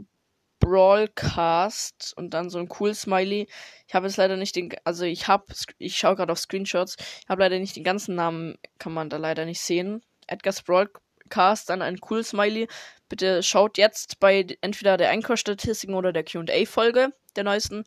Brawlcast 0.61 2.15
und 2.17 2.31
dann 2.35 2.51
so 2.51 2.59
ein 2.59 2.69
cool 2.81 2.95
Smiley. 2.95 3.47
Ich 3.87 3.95
habe 3.95 4.07
jetzt 4.07 4.17
leider 4.17 4.37
nicht 4.37 4.57
den, 4.57 4.75
also 4.85 5.05
ich 5.05 5.29
habe, 5.29 5.45
ich 5.79 5.97
schaue 5.97 6.17
gerade 6.17 6.33
auf 6.33 6.39
Screenshots, 6.39 6.97
ich 6.99 7.29
habe 7.29 7.43
leider 7.43 7.59
nicht 7.59 7.77
den 7.77 7.85
ganzen 7.85 8.17
Namen, 8.17 8.59
kann 8.79 8.93
man 8.93 9.09
da 9.09 9.17
leider 9.17 9.45
nicht 9.45 9.61
sehen. 9.61 10.03
Edgar's 10.27 10.63
Brawlcast, 10.63 11.71
dann 11.71 11.83
ein 11.83 11.99
cool 12.11 12.25
Smiley. 12.25 12.69
Bitte 13.09 13.43
schaut 13.45 13.79
jetzt 13.79 14.19
bei 14.19 14.45
entweder 14.61 14.97
der 14.97 15.11
Einkaufsstatistiken 15.11 15.95
oder 15.95 16.13
der 16.13 16.25
Q&A-Folge 16.25 17.13
der 17.37 17.45
neuesten 17.45 17.85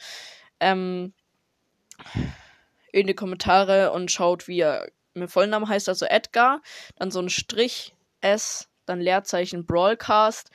ähm, 0.62 1.14
in 2.94 3.08
die 3.08 3.14
Kommentare 3.14 3.92
und 3.92 4.12
schaut, 4.12 4.48
wie 4.48 4.62
er 4.62 4.88
mit 5.14 5.32
Vollnamen 5.32 5.68
heißt, 5.68 5.90
also 5.90 6.06
Edgar, 6.06 6.62
dann 6.96 7.12
so 7.12 7.20
ein 7.20 7.30
Strich 7.30 7.94
S, 8.22 8.69
dann 8.90 9.00
Leerzeichen 9.02 9.66
Brawlcast, 9.66 10.52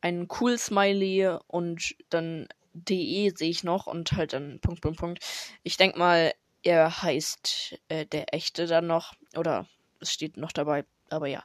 ein 0.00 0.28
cool 0.40 0.58
Smiley 0.58 1.38
und 1.46 1.96
dann 2.10 2.48
DE 2.74 3.32
sehe 3.34 3.50
ich 3.50 3.64
noch 3.64 3.86
und 3.86 4.12
halt 4.12 4.32
dann 4.32 4.60
Punkt, 4.60 4.82
Punkt, 4.82 4.98
Punkt. 4.98 5.24
Ich 5.62 5.76
denke 5.76 5.98
mal, 5.98 6.32
er 6.62 7.02
heißt 7.02 7.78
äh, 7.88 8.06
der 8.06 8.34
echte 8.34 8.66
dann 8.66 8.86
noch. 8.86 9.14
Oder 9.36 9.66
es 10.00 10.12
steht 10.12 10.36
noch 10.36 10.52
dabei. 10.52 10.84
Aber 11.10 11.26
ja. 11.26 11.42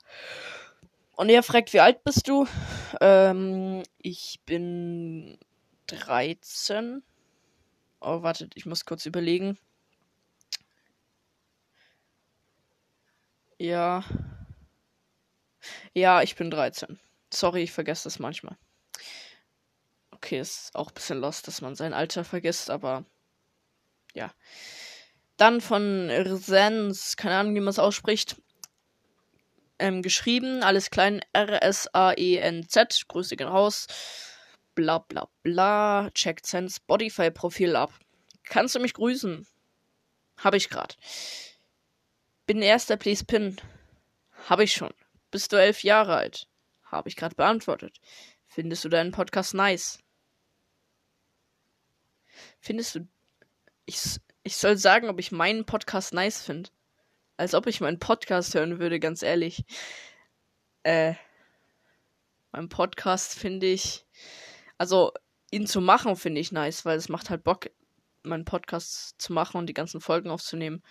Und 1.15 1.29
er 1.29 1.43
fragt, 1.43 1.73
wie 1.73 1.79
alt 1.79 2.03
bist 2.03 2.27
du? 2.27 2.47
Ähm, 2.99 3.83
ich 3.99 4.39
bin 4.45 5.37
13. 5.87 7.03
Oh, 7.99 8.23
wartet, 8.23 8.53
ich 8.55 8.65
muss 8.65 8.85
kurz 8.85 9.05
überlegen. 9.05 9.57
Ja. 13.59 14.03
Ja, 15.93 16.21
ich 16.21 16.35
bin 16.35 16.49
13. 16.49 16.99
Sorry, 17.33 17.63
ich 17.63 17.71
vergesse 17.71 18.05
das 18.05 18.19
manchmal. 18.19 18.57
Okay, 20.11 20.39
ist 20.39 20.75
auch 20.75 20.89
ein 20.89 20.93
bisschen 20.93 21.19
lost, 21.19 21.47
dass 21.47 21.61
man 21.61 21.75
sein 21.75 21.93
Alter 21.93 22.23
vergisst, 22.23 22.69
aber 22.69 23.05
ja. 24.13 24.31
Dann 25.37 25.61
von 25.61 26.09
Rsens, 26.09 27.17
keine 27.17 27.35
Ahnung, 27.35 27.55
wie 27.55 27.59
man 27.59 27.69
es 27.69 27.79
ausspricht, 27.79 28.35
ähm, 29.79 30.03
geschrieben, 30.03 30.61
alles 30.61 30.91
klein, 30.91 31.21
R-S-A-E-N-Z, 31.33 33.07
Grüße 33.07 33.35
gehen 33.35 33.47
raus, 33.47 33.87
bla 34.75 34.99
bla 34.99 35.27
bla, 35.41 36.09
checkt 36.13 36.45
sein 36.45 36.69
Spotify-Profil 36.69 37.75
ab. 37.75 37.91
Kannst 38.43 38.75
du 38.75 38.79
mich 38.79 38.93
grüßen? 38.93 39.47
Hab 40.37 40.53
ich 40.53 40.69
grad. 40.69 40.97
Bin 42.45 42.61
erster, 42.61 42.97
please 42.97 43.25
pin. 43.25 43.57
Hab 44.47 44.59
ich 44.59 44.73
schon. 44.73 44.93
Bist 45.31 45.53
du 45.53 45.57
elf 45.57 45.83
Jahre 45.83 46.15
alt? 46.15 46.47
Habe 46.83 47.09
ich 47.09 47.15
gerade 47.15 47.35
beantwortet. 47.35 47.99
Findest 48.45 48.83
du 48.83 48.89
deinen 48.89 49.11
Podcast 49.11 49.53
nice? 49.53 49.99
Findest 52.59 52.95
du. 52.95 53.07
Ich, 53.85 54.19
ich 54.43 54.57
soll 54.57 54.77
sagen, 54.77 55.09
ob 55.09 55.19
ich 55.19 55.31
meinen 55.31 55.65
Podcast 55.65 56.13
nice 56.13 56.43
finde. 56.43 56.69
Als 57.37 57.53
ob 57.53 57.65
ich 57.67 57.81
meinen 57.81 57.99
Podcast 57.99 58.53
hören 58.53 58.79
würde, 58.79 58.99
ganz 58.99 59.23
ehrlich. 59.23 59.63
Äh. 60.83 61.13
Mein 62.51 62.67
Podcast 62.67 63.39
finde 63.39 63.67
ich. 63.67 64.05
Also, 64.77 65.13
ihn 65.51 65.67
zu 65.67 65.79
machen, 65.79 66.17
finde 66.17 66.41
ich 66.41 66.51
nice, 66.51 66.83
weil 66.83 66.97
es 66.97 67.07
macht 67.07 67.29
halt 67.29 67.45
Bock, 67.45 67.69
meinen 68.23 68.45
Podcast 68.45 69.15
zu 69.21 69.31
machen 69.31 69.57
und 69.57 69.67
die 69.67 69.73
ganzen 69.73 70.01
Folgen 70.01 70.29
aufzunehmen. 70.29 70.83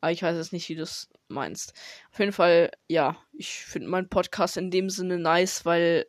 Aber 0.00 0.12
ich 0.12 0.22
weiß 0.22 0.36
jetzt 0.36 0.52
nicht, 0.52 0.68
wie 0.68 0.76
du 0.76 0.82
es 0.82 1.08
meinst. 1.28 1.74
Auf 2.12 2.18
jeden 2.18 2.32
Fall, 2.32 2.70
ja, 2.86 3.16
ich 3.32 3.64
finde 3.64 3.88
meinen 3.88 4.08
Podcast 4.08 4.56
in 4.56 4.70
dem 4.70 4.90
Sinne 4.90 5.18
nice, 5.18 5.64
weil 5.64 6.06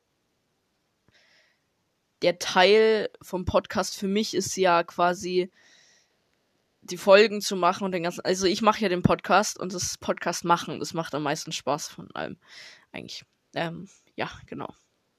der 2.21 2.37
Teil 2.39 3.09
vom 3.21 3.45
Podcast 3.45 3.97
für 3.97 4.07
mich 4.07 4.33
ist 4.33 4.55
ja 4.57 4.83
quasi 4.83 5.51
die 6.81 6.97
Folgen 6.97 7.41
zu 7.41 7.55
machen 7.55 7.83
und 7.83 7.91
den 7.91 8.03
ganzen. 8.03 8.21
Also 8.21 8.45
ich 8.45 8.61
mache 8.61 8.81
ja 8.81 8.89
den 8.89 9.01
Podcast 9.01 9.57
und 9.59 9.73
das 9.73 9.97
Podcast 9.97 10.45
machen, 10.45 10.79
das 10.79 10.93
macht 10.93 11.15
am 11.15 11.23
meisten 11.23 11.51
Spaß 11.51 11.87
von 11.87 12.09
allem. 12.13 12.37
Eigentlich. 12.91 13.25
Ähm, 13.55 13.89
ja, 14.15 14.29
genau. 14.45 14.73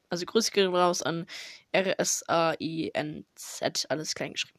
Also 0.09 0.27
Grüße 0.27 0.51
gehen 0.51 0.75
raus 0.75 1.03
an 1.03 1.27
R-S-A-I-N-Z, 1.73 2.27
alles 3.89 4.15
klein 4.15 4.33
geschrieben. 4.33 4.59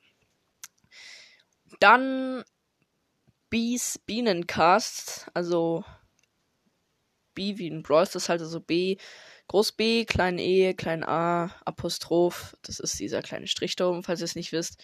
Dann 1.79 2.43
Bees 3.51 3.99
Bienencast, 3.99 5.27
also 5.35 5.83
B 7.35 7.57
wie 7.57 7.69
ein 7.69 7.83
Brawl, 7.83 8.05
das 8.05 8.15
ist 8.15 8.29
halt 8.29 8.41
also 8.41 8.59
B, 8.59 8.97
Groß 9.47 9.73
B, 9.73 10.05
klein 10.05 10.39
E, 10.39 10.73
klein 10.73 11.03
A, 11.03 11.47
Apostroph, 11.65 12.55
das 12.61 12.79
ist 12.79 12.97
dieser 12.97 13.21
kleine 13.21 13.47
Strich 13.47 13.75
da 13.75 13.89
oben, 13.89 14.03
falls 14.03 14.21
ihr 14.21 14.25
es 14.25 14.35
nicht 14.35 14.53
wisst, 14.53 14.81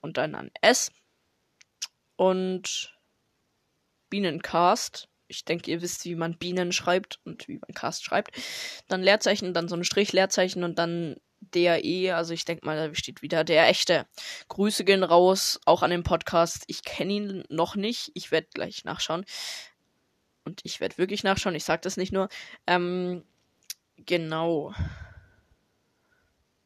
und 0.00 0.16
dann 0.16 0.34
an 0.34 0.50
S. 0.60 0.90
Und 2.16 2.98
Bienencast, 4.10 5.08
ich 5.28 5.44
denke, 5.44 5.70
ihr 5.70 5.80
wisst, 5.80 6.04
wie 6.04 6.16
man 6.16 6.36
Bienen 6.36 6.72
schreibt 6.72 7.20
und 7.24 7.46
wie 7.46 7.58
man 7.58 7.72
Cast 7.74 8.04
schreibt. 8.04 8.36
Dann 8.88 9.02
Leerzeichen, 9.02 9.54
dann 9.54 9.68
so 9.68 9.76
ein 9.76 9.84
Strich, 9.84 10.12
Leerzeichen 10.12 10.64
und 10.64 10.78
dann 10.78 11.16
DRE, 11.50 12.14
also 12.14 12.32
ich 12.32 12.44
denke 12.44 12.64
mal, 12.64 12.76
da 12.76 12.94
steht 12.94 13.22
wieder 13.22 13.44
der 13.44 13.68
echte. 13.68 14.06
Grüße 14.48 14.84
gehen 14.84 15.02
raus, 15.02 15.60
auch 15.64 15.82
an 15.82 15.90
den 15.90 16.02
Podcast. 16.04 16.64
Ich 16.68 16.84
kenne 16.84 17.12
ihn 17.12 17.44
noch 17.48 17.76
nicht. 17.76 18.10
Ich 18.14 18.30
werde 18.30 18.48
gleich 18.54 18.84
nachschauen. 18.84 19.24
Und 20.44 20.60
ich 20.64 20.80
werde 20.80 20.98
wirklich 20.98 21.24
nachschauen. 21.24 21.54
Ich 21.54 21.64
sage 21.64 21.82
das 21.82 21.96
nicht 21.96 22.12
nur. 22.12 22.28
Ähm, 22.66 23.24
genau. 23.96 24.72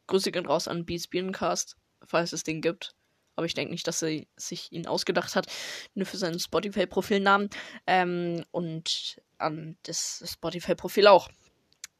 Grüße 0.06 0.30
gehen 0.30 0.46
raus 0.46 0.68
an 0.68 0.84
Beats 0.86 1.08
Bienencast, 1.08 1.76
falls 2.04 2.32
es 2.32 2.44
den 2.44 2.60
gibt. 2.60 2.94
Aber 3.34 3.44
ich 3.46 3.54
denke 3.54 3.72
nicht, 3.72 3.86
dass 3.86 4.02
er 4.02 4.24
sich 4.36 4.72
ihn 4.72 4.86
ausgedacht 4.86 5.36
hat. 5.36 5.46
Nur 5.94 6.06
für 6.06 6.16
seinen 6.16 6.38
Spotify-Profilnamen. 6.38 7.50
Ähm, 7.86 8.44
und 8.50 9.20
an 9.38 9.76
das 9.82 10.22
Spotify-Profil 10.26 11.06
auch. 11.06 11.28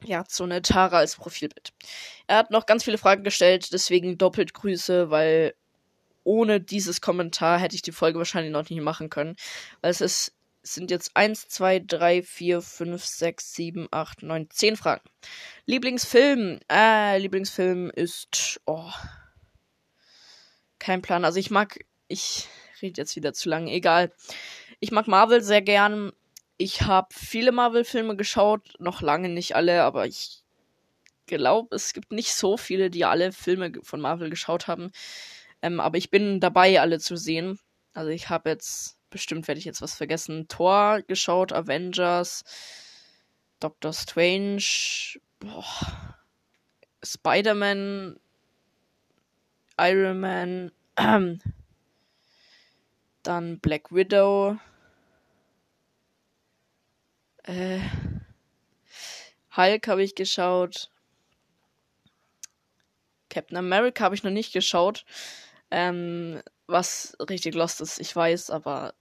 Ja, 0.04 0.24
so 0.28 0.44
eine 0.44 0.62
Tara 0.62 0.98
als 0.98 1.16
Profilbild. 1.16 1.72
Er 2.26 2.36
hat 2.38 2.50
noch 2.50 2.66
ganz 2.66 2.84
viele 2.84 2.98
Fragen 2.98 3.24
gestellt, 3.24 3.72
deswegen 3.72 4.18
doppelt 4.18 4.54
Grüße, 4.54 5.10
weil 5.10 5.54
ohne 6.24 6.60
dieses 6.60 7.00
Kommentar 7.00 7.58
hätte 7.58 7.76
ich 7.76 7.82
die 7.82 7.92
Folge 7.92 8.18
wahrscheinlich 8.18 8.52
noch 8.52 8.68
nicht 8.68 8.80
machen 8.80 9.10
können. 9.10 9.36
Weil 9.80 9.90
es 9.92 10.00
ist 10.00 10.32
Es 10.62 10.74
sind 10.74 10.90
jetzt 10.90 11.12
1, 11.16 11.48
2, 11.48 11.78
3, 11.86 12.22
4, 12.24 12.60
5, 12.60 13.04
6, 13.04 13.54
7, 13.54 13.88
8, 13.92 14.22
9, 14.24 14.50
10 14.50 14.76
Fragen. 14.76 15.08
Lieblingsfilm. 15.66 16.58
Äh, 16.70 17.18
Lieblingsfilm 17.18 17.90
ist. 17.90 18.60
Oh. 18.66 18.90
Kein 20.80 21.02
Plan. 21.02 21.24
Also 21.24 21.38
ich 21.38 21.50
mag. 21.50 21.78
Ich 22.08 22.48
rede 22.82 23.00
jetzt 23.00 23.14
wieder 23.14 23.32
zu 23.32 23.48
lange. 23.48 23.70
Egal. 23.72 24.12
Ich 24.80 24.90
mag 24.90 25.06
Marvel 25.06 25.40
sehr 25.42 25.62
gern. 25.62 26.12
Ich 26.58 26.82
habe 26.82 27.08
viele 27.12 27.52
Marvel-Filme 27.52 28.16
geschaut. 28.16 28.74
Noch 28.78 29.02
lange 29.02 29.28
nicht 29.28 29.56
alle, 29.56 29.82
aber 29.82 30.06
ich 30.06 30.42
glaube, 31.26 31.74
es 31.76 31.92
gibt 31.92 32.12
nicht 32.12 32.32
so 32.34 32.56
viele, 32.56 32.90
die 32.90 33.04
alle 33.04 33.32
Filme 33.32 33.72
von 33.82 34.00
Marvel 34.00 34.30
geschaut 34.30 34.66
haben. 34.68 34.90
Ähm, 35.62 35.80
aber 35.80 35.98
ich 35.98 36.10
bin 36.10 36.40
dabei, 36.40 36.80
alle 36.80 36.98
zu 36.98 37.16
sehen. 37.16 37.58
Also 37.92 38.10
ich 38.10 38.28
habe 38.28 38.50
jetzt, 38.50 38.98
bestimmt 39.10 39.48
werde 39.48 39.58
ich 39.58 39.64
jetzt 39.64 39.82
was 39.82 39.94
vergessen, 39.94 40.48
Thor 40.48 41.02
geschaut, 41.06 41.52
Avengers, 41.52 42.44
Doctor 43.60 43.92
Strange, 43.92 44.62
Spider-Man, 47.02 48.20
Iron 49.78 50.20
Man, 50.20 50.72
dann 53.22 53.60
Black 53.60 53.92
Widow, 53.92 54.58
äh, 57.46 57.80
Hulk 59.56 59.88
habe 59.88 60.02
ich 60.02 60.14
geschaut, 60.14 60.90
Captain 63.30 63.56
America 63.56 64.04
habe 64.04 64.14
ich 64.14 64.22
noch 64.22 64.30
nicht 64.30 64.52
geschaut. 64.52 65.04
Ähm, 65.70 66.42
was 66.66 67.16
richtig 67.28 67.54
lost 67.54 67.80
ist, 67.80 67.98
ich 67.98 68.14
weiß, 68.14 68.50
aber 68.50 68.94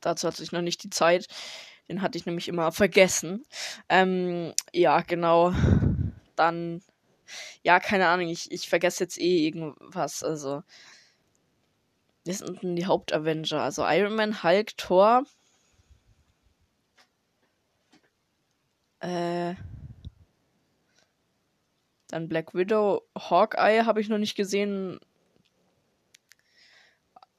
dazu 0.00 0.26
hatte 0.26 0.42
ich 0.42 0.52
noch 0.52 0.62
nicht 0.62 0.82
die 0.82 0.90
Zeit. 0.90 1.26
Den 1.88 2.02
hatte 2.02 2.18
ich 2.18 2.26
nämlich 2.26 2.48
immer 2.48 2.72
vergessen. 2.72 3.44
Ähm, 3.88 4.52
ja, 4.72 5.00
genau. 5.02 5.52
Dann, 6.34 6.82
ja, 7.62 7.80
keine 7.80 8.08
Ahnung, 8.08 8.28
ich, 8.28 8.50
ich 8.50 8.68
vergesse 8.68 9.04
jetzt 9.04 9.18
eh 9.18 9.46
irgendwas. 9.46 10.22
Also, 10.22 10.62
das 12.24 12.38
sind 12.38 12.60
die 12.62 12.86
Hauptavenger. 12.86 13.60
Also 13.62 13.84
Iron 13.86 14.16
Man, 14.16 14.42
Hulk, 14.42 14.76
Thor. 14.76 15.24
Äh, 19.00 19.54
dann 22.08 22.28
Black 22.28 22.54
Widow, 22.54 23.02
Hawkeye 23.18 23.84
habe 23.84 24.00
ich 24.00 24.08
noch 24.08 24.18
nicht 24.18 24.36
gesehen. 24.36 25.00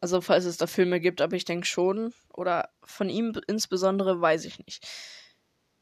Also, 0.02 0.22
falls 0.22 0.46
es 0.46 0.58
da 0.58 0.68
Filme 0.68 1.00
gibt, 1.00 1.22
aber 1.22 1.36
ich 1.36 1.46
denke 1.46 1.66
schon. 1.66 2.14
Oder 2.34 2.70
von 2.84 3.10
ihm 3.10 3.34
insbesondere 3.48 4.20
weiß 4.22 4.46
ich 4.46 4.64
nicht. 4.66 4.88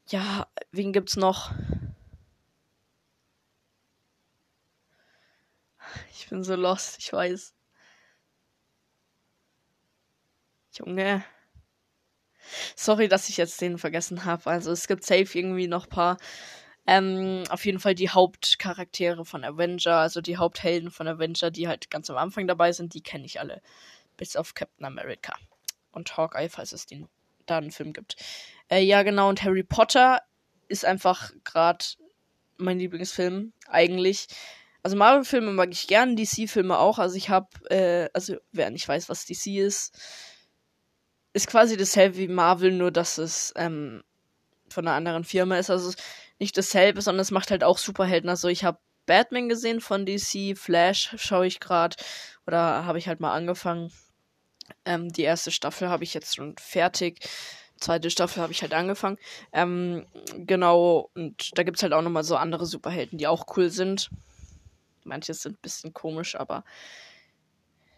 Ja, 0.08 0.48
wen 0.72 0.94
gibt's 0.94 1.18
noch? 1.18 1.52
Ich 6.12 6.30
bin 6.30 6.44
so 6.44 6.56
lost, 6.56 6.98
ich 7.00 7.12
weiß. 7.12 7.54
Junge. 10.74 11.24
Sorry, 12.76 13.08
dass 13.08 13.30
ich 13.30 13.38
jetzt 13.38 13.60
den 13.62 13.78
vergessen 13.78 14.26
habe. 14.26 14.50
Also 14.50 14.72
es 14.72 14.88
gibt 14.88 15.04
safe 15.04 15.38
irgendwie 15.38 15.68
noch 15.68 15.86
ein 15.86 15.90
paar. 15.90 16.18
Ähm, 16.88 17.44
auf 17.50 17.66
jeden 17.66 17.80
Fall 17.80 17.96
die 17.96 18.10
Hauptcharaktere 18.10 19.26
von 19.26 19.44
Avenger, 19.44 19.96
also 19.96 20.22
die 20.22 20.38
Haupthelden 20.38 20.92
von 20.92 21.08
Avenger, 21.08 21.50
die 21.50 21.68
halt 21.68 21.90
ganz 21.90 22.12
am 22.12 22.18
Anfang 22.18 22.46
dabei 22.48 22.72
sind, 22.74 22.94
die 22.94 23.02
kenne 23.02 23.26
ich 23.26 23.40
alle 23.40 23.62
bis 24.18 24.36
auf 24.36 24.54
Captain 24.54 24.86
America 24.86 25.36
und 25.92 26.16
Hawkeye, 26.16 26.48
falls 26.50 26.74
es 26.74 26.86
den 26.86 27.08
da 27.46 27.58
einen 27.58 27.72
Film 27.72 27.94
gibt. 27.94 28.16
Äh, 28.70 28.82
ja, 28.82 29.04
genau, 29.04 29.30
und 29.30 29.44
Harry 29.44 29.64
Potter 29.64 30.22
ist 30.68 30.86
einfach 30.86 31.32
gerade 31.44 31.86
mein 32.58 32.80
Lieblingsfilm, 32.80 33.54
eigentlich. 33.68 34.28
Also 34.84 34.98
Marvel-Filme 34.98 35.52
mag 35.52 35.70
ich 35.72 35.88
gern, 35.88 36.16
DC-Filme 36.16 36.78
auch. 36.78 37.00
Also 37.00 37.16
ich 37.16 37.30
habe, 37.30 37.48
äh, 37.70 38.10
also 38.14 38.36
wer 38.52 38.70
nicht 38.70 38.88
weiß, 38.88 39.10
was 39.10 39.26
DC 39.26 39.58
ist, 39.58 40.00
ist 41.36 41.48
quasi 41.48 41.76
dasselbe 41.76 42.18
wie 42.18 42.28
Marvel, 42.30 42.72
nur 42.72 42.92
dass 42.92 43.18
es 43.18 43.54
ähm, 43.58 44.04
von 44.70 44.88
einer 44.88 44.96
anderen 44.96 45.26
Firma 45.26 45.58
ist. 45.58 45.70
Also 45.70 45.94
nicht 46.40 46.58
dasselbe, 46.58 47.02
sondern 47.02 47.22
es 47.22 47.32
macht 47.32 47.52
halt 47.52 47.62
auch 47.62 47.78
Superhelden. 47.78 48.30
Also 48.30 48.48
ich 48.48 48.64
habe 48.64 48.80
Batman 49.06 49.50
gesehen 49.50 49.82
von 49.82 50.06
DC, 50.06 50.58
Flash 50.58 51.14
schaue 51.18 51.46
ich 51.46 51.60
gerade 51.60 51.98
oder 52.48 52.86
habe 52.86 53.00
ich 53.00 53.10
halt 53.10 53.20
mal 53.20 53.34
angefangen. 53.34 53.92
Ähm, 54.86 55.12
die 55.12 55.24
erste 55.24 55.52
Staffel 55.52 55.90
habe 55.90 56.06
ich 56.06 56.14
jetzt 56.14 56.38
schon 56.38 56.56
fertig. 56.58 57.20
Zweite 57.78 58.10
Staffel 58.10 58.42
habe 58.42 58.54
ich 58.54 58.62
halt 58.62 58.74
angefangen. 58.74 59.18
Ähm, 59.52 60.08
genau, 60.38 61.10
und 61.16 61.58
da 61.58 61.64
gibt 61.64 61.78
es 61.78 61.84
halt 61.84 61.92
auch 61.92 62.02
nochmal 62.02 62.24
so 62.24 62.38
andere 62.38 62.66
Superhelden, 62.66 63.18
die 63.18 63.28
auch 63.28 63.58
cool 63.58 63.70
sind. 63.70 64.10
Manche 65.04 65.34
sind 65.34 65.58
ein 65.58 65.62
bisschen 65.62 65.94
komisch, 65.94 66.38
aber 66.38 66.64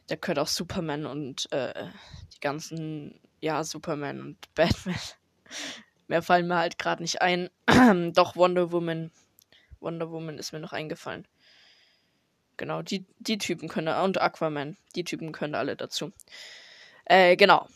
da 0.08 0.16
gehört 0.16 0.40
auch 0.40 0.48
Superman 0.48 1.06
und 1.06 1.52
äh, 1.52 1.86
die 2.34 2.40
ganzen, 2.40 3.20
ja, 3.40 3.64
Superman 3.64 4.22
und 4.22 4.38
Batman. 4.56 4.96
Mehr 6.08 6.22
fallen 6.22 6.48
mir 6.48 6.58
halt 6.58 6.78
gerade 6.78 7.02
nicht 7.02 7.22
ein. 7.22 7.50
Doch 8.14 8.36
Wonder 8.36 8.72
Woman. 8.72 9.12
Wonder 9.80 10.10
Woman 10.10 10.38
ist 10.38 10.54
mir 10.54 10.60
noch 10.60 10.74
eingefallen. 10.74 11.28
Genau, 12.58 12.82
die, 12.82 13.06
die 13.20 13.38
Typen 13.38 13.70
können, 13.70 13.96
und 14.04 14.20
Aquaman, 14.20 14.78
die 14.96 15.04
Typen 15.04 15.32
können 15.32 15.54
alle 15.54 15.76
dazu. 15.76 16.12
Äh, 17.06 17.36
genau. 17.36 17.68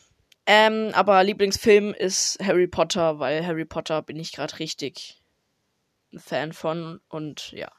Ähm, 0.47 0.89
aber 0.93 1.23
Lieblingsfilm 1.23 1.93
ist 1.93 2.39
Harry 2.41 2.67
Potter, 2.67 3.19
weil 3.19 3.45
Harry 3.45 3.65
Potter 3.65 4.01
bin 4.01 4.17
ich 4.17 4.31
gerade 4.31 4.57
richtig 4.57 5.21
ein 6.11 6.19
Fan 6.19 6.51
von 6.51 6.99
und 7.09 7.51
ja. 7.51 7.71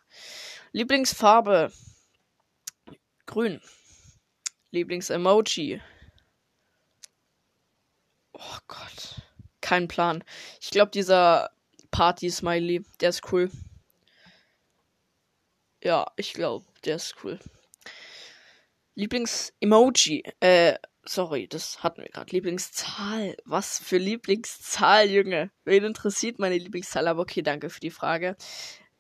Lieblingsfarbe 0.71 1.73
grün. 3.27 3.61
Lieblingsemoji. 4.71 5.83
Oh 8.45 8.59
Gott. 8.69 9.23
Kein 9.61 9.89
Plan. 9.89 10.25
Ich 10.61 10.71
glaube, 10.71 10.91
dieser 10.91 11.51
Party-Smiley, 11.91 12.85
der 13.01 13.11
ist 13.11 13.33
cool. 13.33 13.51
Ja, 15.83 16.07
ich 16.17 16.33
glaube, 16.33 16.67
der 16.85 16.97
ist 16.97 17.15
cool. 17.23 17.39
Lieblings-Emoji. 18.95 20.23
Äh, 20.41 20.79
sorry, 21.05 21.49
das 21.49 21.83
hatten 21.83 22.03
wir 22.03 22.09
gerade. 22.09 22.31
Lieblingszahl. 22.31 23.37
Was 23.45 23.79
für 23.79 23.99
Lieblingszahl, 23.99 25.11
Junge? 25.11 25.51
Wen 25.65 25.85
interessiert 25.85 26.39
meine 26.39 26.59
Lieblingszahl? 26.59 27.09
Aber 27.09 27.23
okay, 27.23 27.43
danke 27.43 27.71
für 27.71 27.81
die 27.81 27.91
Frage. 27.91 28.37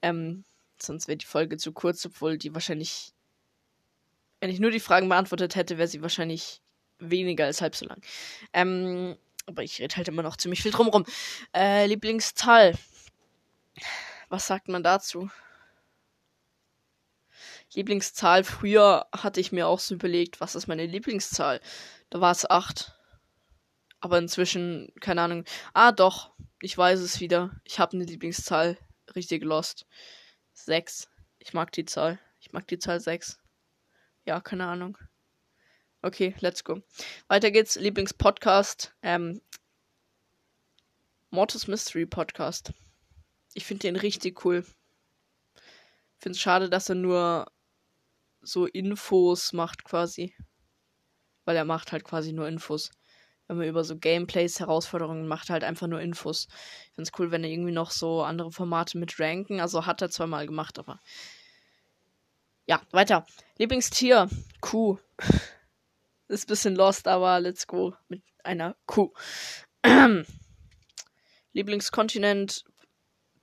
Ähm, 0.00 0.44
sonst 0.80 1.08
wäre 1.08 1.18
die 1.18 1.26
Folge 1.26 1.56
zu 1.56 1.72
kurz, 1.72 2.04
obwohl 2.06 2.38
die 2.38 2.54
wahrscheinlich. 2.54 3.12
Wenn 4.40 4.50
ich 4.50 4.58
nur 4.58 4.72
die 4.72 4.80
Fragen 4.80 5.08
beantwortet 5.08 5.54
hätte, 5.54 5.78
wäre 5.78 5.86
sie 5.86 6.02
wahrscheinlich 6.02 6.62
weniger 6.98 7.44
als 7.44 7.60
halb 7.60 7.76
so 7.76 7.86
lang. 7.86 8.00
Ähm, 8.52 9.16
aber 9.46 9.62
ich 9.62 9.80
rede 9.80 9.96
halt 9.96 10.08
immer 10.08 10.22
noch 10.22 10.36
ziemlich 10.36 10.62
viel 10.62 10.72
drumrum. 10.72 11.04
Äh, 11.54 11.86
Lieblingszahl. 11.86 12.76
Was 14.28 14.46
sagt 14.46 14.68
man 14.68 14.82
dazu? 14.82 15.30
Lieblingszahl. 17.74 18.44
Früher 18.44 19.06
hatte 19.12 19.40
ich 19.40 19.52
mir 19.52 19.66
auch 19.66 19.78
so 19.78 19.94
überlegt, 19.94 20.40
was 20.40 20.54
ist 20.54 20.66
meine 20.66 20.86
Lieblingszahl? 20.86 21.60
Da 22.10 22.20
war 22.20 22.32
es 22.32 22.48
8. 22.48 22.94
Aber 24.00 24.18
inzwischen, 24.18 24.92
keine 25.00 25.22
Ahnung. 25.22 25.44
Ah, 25.72 25.92
doch. 25.92 26.32
Ich 26.60 26.76
weiß 26.76 27.00
es 27.00 27.20
wieder. 27.20 27.50
Ich 27.64 27.78
habe 27.78 27.96
eine 27.96 28.04
Lieblingszahl. 28.04 28.76
Richtig 29.14 29.42
lost. 29.44 29.86
6. 30.54 31.08
Ich 31.38 31.54
mag 31.54 31.72
die 31.72 31.84
Zahl. 31.84 32.18
Ich 32.40 32.52
mag 32.52 32.66
die 32.68 32.78
Zahl 32.78 33.00
6. 33.00 33.38
Ja, 34.24 34.40
keine 34.40 34.66
Ahnung. 34.66 34.98
Okay, 36.04 36.34
let's 36.40 36.64
go. 36.64 36.82
Weiter 37.28 37.52
geht's. 37.52 37.76
Lieblingspodcast. 37.76 38.92
Ähm, 39.02 39.40
Mortis 41.30 41.68
Mystery 41.68 42.06
Podcast. 42.06 42.72
Ich 43.54 43.64
finde 43.64 43.82
den 43.82 43.94
richtig 43.94 44.44
cool. 44.44 44.66
Finde 46.18 46.34
es 46.36 46.40
schade, 46.40 46.68
dass 46.68 46.88
er 46.88 46.96
nur 46.96 47.46
so 48.40 48.66
Infos 48.66 49.52
macht 49.52 49.84
quasi. 49.84 50.34
Weil 51.44 51.54
er 51.54 51.64
macht 51.64 51.92
halt 51.92 52.02
quasi 52.02 52.32
nur 52.32 52.48
Infos. 52.48 52.90
Wenn 53.46 53.58
man 53.58 53.68
über 53.68 53.84
so 53.84 53.96
Gameplays, 53.96 54.58
Herausforderungen 54.58 55.28
macht, 55.28 55.50
halt 55.50 55.62
einfach 55.62 55.86
nur 55.86 56.00
Infos. 56.00 56.48
Ich 56.88 56.94
finde 56.96 57.08
es 57.12 57.18
cool, 57.20 57.30
wenn 57.30 57.44
er 57.44 57.50
irgendwie 57.50 57.70
noch 57.70 57.92
so 57.92 58.24
andere 58.24 58.50
Formate 58.50 58.98
mit 58.98 59.20
ranken. 59.20 59.60
Also 59.60 59.86
hat 59.86 60.02
er 60.02 60.10
zwar 60.10 60.26
mal 60.26 60.48
gemacht, 60.48 60.80
aber. 60.80 60.98
Ja, 62.66 62.82
weiter. 62.90 63.24
Lieblingstier. 63.58 64.28
Kuh. 64.60 64.98
Ist 66.32 66.44
ein 66.44 66.46
bisschen 66.46 66.76
lost, 66.76 67.08
aber 67.08 67.40
let's 67.40 67.66
go 67.66 67.94
mit 68.08 68.22
einer 68.42 68.74
Kuh. 68.86 69.12
Lieblingskontinent. 71.52 72.64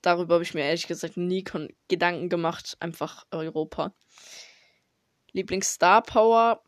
Darüber 0.02 0.34
habe 0.34 0.44
ich 0.44 0.56
mir 0.56 0.64
ehrlich 0.64 0.88
gesagt 0.88 1.16
nie 1.16 1.44
Gedanken 1.88 2.30
gemacht. 2.30 2.78
Einfach 2.80 3.28
Europa. 3.30 3.94
Lieblingsstar 5.34 6.02
Power. 6.02 6.64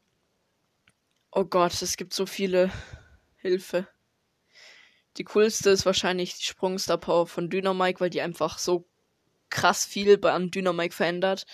Oh 1.32 1.44
Gott, 1.44 1.82
es 1.82 1.98
gibt 1.98 2.14
so 2.14 2.28
viele. 2.28 2.72
Hilfe. 3.38 3.88
Die 5.18 5.24
coolste 5.24 5.72
ist 5.72 5.88
wahrscheinlich 5.88 6.38
die 6.38 6.44
Sprungstar 6.44 7.00
Power 7.00 7.26
von 7.26 7.50
Dynamike, 7.50 8.00
weil 8.00 8.12
die 8.12 8.22
einfach 8.22 8.60
so 8.60 8.88
krass 9.50 9.86
viel 9.88 10.20
beim 10.20 10.52
Dynamike 10.52 10.94
verändert. 10.94 11.48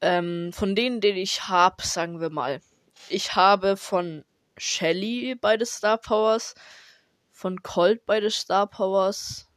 Ähm, 0.00 0.50
von 0.54 0.74
denen, 0.74 1.02
den 1.02 1.18
ich 1.18 1.46
habe, 1.46 1.84
sagen 1.84 2.22
wir 2.22 2.30
mal. 2.30 2.62
Ich 3.08 3.34
habe 3.36 3.76
von 3.76 4.24
Shelly 4.56 5.34
beide 5.34 5.66
Star 5.66 5.98
Powers, 5.98 6.54
von 7.30 7.62
Colt 7.62 8.04
beide 8.06 8.30
Star 8.30 8.66
Powers, 8.66 9.48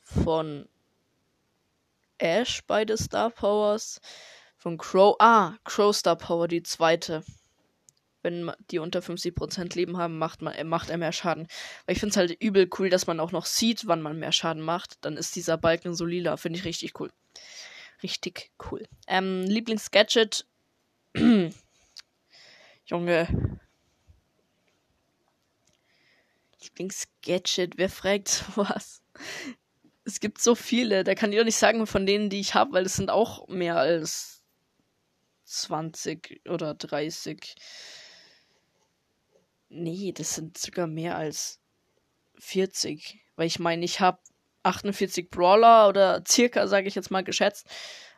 von 0.00 0.68
Ash 2.18 2.62
beide 2.66 2.96
Star 2.96 3.30
Powers, 3.30 4.00
von 4.56 4.78
Crow, 4.78 5.16
ah, 5.18 5.54
Crow 5.64 5.94
Star 5.94 6.16
Power, 6.16 6.48
die 6.48 6.62
zweite. 6.62 7.24
Wenn 8.22 8.52
die 8.70 8.78
unter 8.78 9.00
50% 9.00 9.74
Leben 9.74 9.96
haben, 9.96 10.18
macht, 10.18 10.42
man, 10.42 10.68
macht 10.68 10.90
er 10.90 10.98
mehr 10.98 11.10
Schaden. 11.10 11.48
Weil 11.86 11.94
ich 11.94 11.98
finde 11.98 12.12
es 12.12 12.16
halt 12.16 12.40
übel 12.40 12.70
cool, 12.78 12.88
dass 12.88 13.08
man 13.08 13.18
auch 13.18 13.32
noch 13.32 13.46
sieht, 13.46 13.88
wann 13.88 14.00
man 14.00 14.18
mehr 14.20 14.30
Schaden 14.30 14.62
macht. 14.62 15.04
Dann 15.04 15.16
ist 15.16 15.34
dieser 15.34 15.58
Balken 15.58 15.94
so 15.94 16.04
lila. 16.04 16.36
Finde 16.36 16.60
ich 16.60 16.64
richtig 16.64 17.00
cool. 17.00 17.10
Richtig 18.04 18.52
cool. 18.70 18.86
Ähm, 19.08 19.42
Lieblingsgadget. 19.42 20.46
Junge. 22.84 23.58
Lieblingsgadget. 26.62 27.74
Wer 27.76 27.88
fragt 27.88 28.28
sowas? 28.28 29.02
Es 30.04 30.20
gibt 30.20 30.40
so 30.40 30.54
viele. 30.54 31.04
Da 31.04 31.14
kann 31.14 31.32
ich 31.32 31.40
auch 31.40 31.44
nicht 31.44 31.56
sagen 31.56 31.86
von 31.86 32.06
denen, 32.06 32.28
die 32.30 32.40
ich 32.40 32.54
habe, 32.54 32.72
weil 32.72 32.86
es 32.86 32.96
sind 32.96 33.10
auch 33.10 33.46
mehr 33.48 33.76
als 33.76 34.42
20 35.44 36.42
oder 36.48 36.74
30. 36.74 37.54
Nee, 39.68 40.12
das 40.12 40.34
sind 40.34 40.58
sogar 40.58 40.86
mehr 40.86 41.16
als 41.16 41.60
40. 42.38 43.20
Weil 43.36 43.46
ich 43.46 43.58
meine, 43.58 43.84
ich 43.84 44.00
habe 44.00 44.18
48 44.64 45.30
Brawler 45.30 45.88
oder 45.88 46.22
circa, 46.26 46.66
sage 46.66 46.88
ich 46.88 46.94
jetzt 46.94 47.10
mal, 47.10 47.24
geschätzt. 47.24 47.68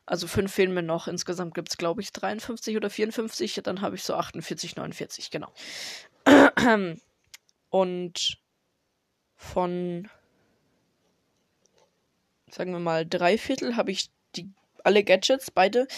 Also 0.06 0.26
fünf 0.26 0.52
fehlen 0.52 0.74
mir 0.74 0.82
noch. 0.82 1.08
Insgesamt 1.08 1.54
gibt 1.54 1.70
es, 1.70 1.78
glaube 1.78 2.02
ich, 2.02 2.12
53 2.12 2.76
oder 2.76 2.90
54. 2.90 3.60
Dann 3.62 3.80
habe 3.80 3.96
ich 3.96 4.02
so 4.02 4.14
48, 4.14 4.76
49, 4.76 5.30
genau. 5.30 5.52
Und 7.70 8.38
von, 9.36 10.08
sagen 12.50 12.72
wir 12.72 12.78
mal, 12.78 13.06
drei 13.06 13.36
Viertel 13.38 13.76
habe 13.76 13.90
ich 13.90 14.10
die, 14.36 14.50
alle 14.84 15.04
Gadgets, 15.04 15.50
beide. 15.50 15.88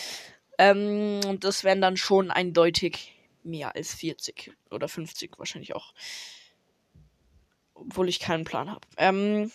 Ähm, 0.59 1.21
und 1.27 1.45
das 1.45 1.65
wären 1.65 1.83
dann 1.83 1.97
schon 1.97 2.31
eindeutig 2.31 3.13
mehr 3.43 3.75
als 3.75 3.95
40 3.95 4.53
oder 4.71 4.89
50 4.89 5.39
wahrscheinlich 5.39 5.75
auch. 5.75 5.93
Obwohl 7.75 8.09
ich 8.09 8.21
keinen 8.21 8.45
Plan 8.45 8.71
habe. 8.71 8.87
Ähm, 8.97 9.53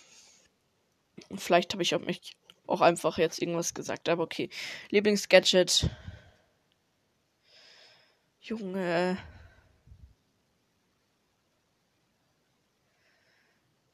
vielleicht 1.35 1.73
habe 1.73 1.81
ich 1.83 1.95
auch 1.95 2.01
mich 2.01 2.35
auch 2.71 2.81
einfach 2.81 3.17
jetzt 3.17 3.41
irgendwas 3.41 3.73
gesagt, 3.73 4.09
aber 4.09 4.23
okay. 4.23 4.49
Lieblingsgadget. 4.89 5.89
Junge. 8.41 9.17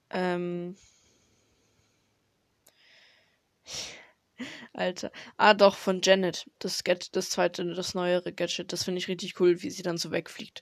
Ähm. 0.10 0.76
Alter. 4.74 5.12
Ah, 5.38 5.54
doch, 5.54 5.76
von 5.76 6.02
Janet. 6.04 6.50
Das, 6.60 6.84
Gadget, 6.84 7.16
das 7.16 7.30
zweite, 7.30 7.66
das 7.74 7.94
neuere 7.96 8.32
Gadget. 8.34 8.72
Das 8.72 8.84
finde 8.84 9.00
ich 9.00 9.08
richtig 9.08 9.40
cool, 9.40 9.62
wie 9.62 9.70
sie 9.70 9.84
dann 9.84 9.98
so 9.98 10.12
wegfliegt. 10.12 10.62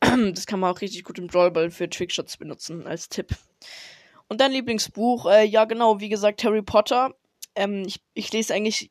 Das 0.34 0.46
kann 0.46 0.60
man 0.60 0.72
auch 0.74 0.80
richtig 0.80 1.04
gut 1.04 1.18
im 1.18 1.28
Drawball 1.28 1.70
für 1.70 1.88
Trickshots 1.88 2.36
benutzen, 2.36 2.86
als 2.86 3.08
Tipp. 3.08 3.34
Und 4.28 4.40
dein 4.40 4.52
Lieblingsbuch? 4.52 5.26
Äh, 5.26 5.44
ja, 5.44 5.64
genau, 5.64 6.00
wie 6.00 6.08
gesagt, 6.08 6.42
Harry 6.44 6.62
Potter. 6.62 7.14
Ähm, 7.54 7.84
ich, 7.86 8.00
ich 8.14 8.32
lese 8.32 8.54
eigentlich, 8.54 8.90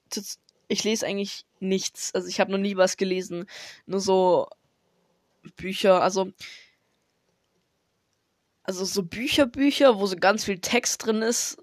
ich 0.68 0.84
lese 0.84 1.06
eigentlich 1.06 1.46
nichts. 1.60 2.14
Also 2.14 2.28
ich 2.28 2.40
habe 2.40 2.52
noch 2.52 2.58
nie 2.58 2.78
was 2.78 2.98
gelesen. 2.98 3.46
Nur 3.86 4.00
so 4.00 4.48
Bücher, 5.58 6.02
also 6.02 6.32
also 8.64 8.84
so 8.84 9.04
Bücher, 9.04 9.46
Bücher, 9.46 10.00
wo 10.00 10.08
so 10.08 10.16
ganz 10.16 10.46
viel 10.46 10.60
Text 10.60 11.06
drin 11.06 11.22
ist, 11.22 11.58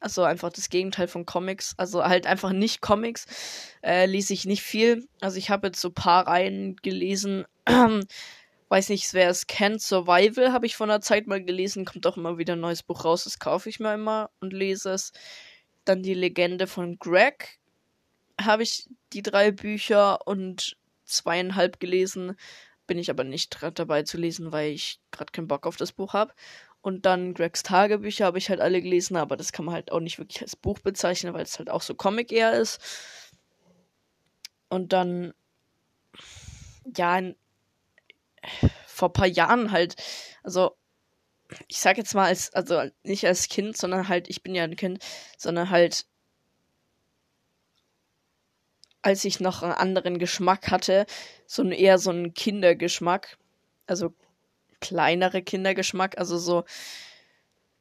also 0.00 0.22
einfach 0.22 0.52
das 0.52 0.68
Gegenteil 0.68 1.08
von 1.08 1.26
Comics. 1.26 1.74
Also 1.76 2.04
halt 2.04 2.26
einfach 2.26 2.52
nicht 2.52 2.80
Comics. 2.80 3.26
Äh, 3.82 4.06
lese 4.06 4.32
ich 4.32 4.44
nicht 4.44 4.62
viel. 4.62 5.08
Also 5.20 5.38
ich 5.38 5.50
habe 5.50 5.68
jetzt 5.68 5.80
so 5.80 5.88
ein 5.88 5.94
paar 5.94 6.26
Reihen 6.26 6.76
gelesen. 6.76 7.46
Weiß 8.68 8.90
nicht, 8.90 9.12
wer 9.14 9.30
es 9.30 9.46
kennt. 9.46 9.80
Survival 9.80 10.52
habe 10.52 10.66
ich 10.66 10.76
vor 10.76 10.86
einer 10.86 11.00
Zeit 11.00 11.26
mal 11.26 11.42
gelesen. 11.42 11.84
Kommt 11.84 12.06
auch 12.06 12.16
immer 12.16 12.36
wieder 12.36 12.54
ein 12.54 12.60
neues 12.60 12.82
Buch 12.82 13.04
raus. 13.04 13.24
Das 13.24 13.38
kaufe 13.38 13.68
ich 13.68 13.80
mir 13.80 13.94
immer 13.94 14.30
und 14.40 14.52
lese 14.52 14.90
es. 14.90 15.12
Dann 15.84 16.02
die 16.02 16.14
Legende 16.14 16.66
von 16.66 16.98
Greg. 16.98 17.58
Habe 18.40 18.62
ich 18.62 18.88
die 19.12 19.22
drei 19.22 19.50
Bücher 19.52 20.26
und 20.26 20.76
zweieinhalb 21.04 21.80
gelesen. 21.80 22.36
Bin 22.86 22.98
ich 22.98 23.10
aber 23.10 23.24
nicht 23.24 23.58
gerade 23.58 23.72
dabei 23.72 24.02
zu 24.02 24.18
lesen, 24.18 24.52
weil 24.52 24.72
ich 24.72 25.00
gerade 25.10 25.32
keinen 25.32 25.48
Bock 25.48 25.66
auf 25.66 25.76
das 25.76 25.92
Buch 25.92 26.12
habe. 26.12 26.34
Und 26.80 27.06
dann 27.06 27.34
Gregs 27.34 27.62
Tagebücher 27.62 28.26
habe 28.26 28.38
ich 28.38 28.50
halt 28.50 28.60
alle 28.60 28.80
gelesen, 28.80 29.16
aber 29.16 29.36
das 29.36 29.52
kann 29.52 29.64
man 29.64 29.74
halt 29.74 29.90
auch 29.90 30.00
nicht 30.00 30.18
wirklich 30.18 30.42
als 30.42 30.56
Buch 30.56 30.78
bezeichnen, 30.78 31.34
weil 31.34 31.42
es 31.42 31.58
halt 31.58 31.70
auch 31.70 31.82
so 31.82 31.94
Comic 31.94 32.30
eher 32.32 32.52
ist. 32.52 32.80
Und 34.68 34.92
dann, 34.92 35.34
ja, 36.96 37.20
vor 38.86 39.08
ein 39.10 39.12
paar 39.14 39.26
Jahren 39.26 39.72
halt, 39.72 39.96
also 40.42 40.76
ich 41.68 41.78
sag 41.78 41.96
jetzt 41.96 42.14
mal 42.14 42.26
als, 42.26 42.52
also 42.52 42.82
nicht 43.02 43.26
als 43.26 43.48
Kind, 43.48 43.76
sondern 43.76 44.08
halt, 44.08 44.28
ich 44.28 44.42
bin 44.42 44.54
ja 44.54 44.64
ein 44.64 44.76
Kind, 44.76 45.02
sondern 45.36 45.70
halt, 45.70 46.06
als 49.02 49.24
ich 49.24 49.40
noch 49.40 49.62
einen 49.62 49.72
anderen 49.72 50.18
Geschmack 50.18 50.70
hatte, 50.70 51.06
so 51.46 51.62
ein 51.62 51.72
eher 51.72 51.98
so 51.98 52.10
ein 52.10 52.34
Kindergeschmack, 52.34 53.38
also 53.86 54.12
kleinere 54.80 55.42
Kindergeschmack. 55.42 56.18
Also 56.18 56.38
so, 56.38 56.64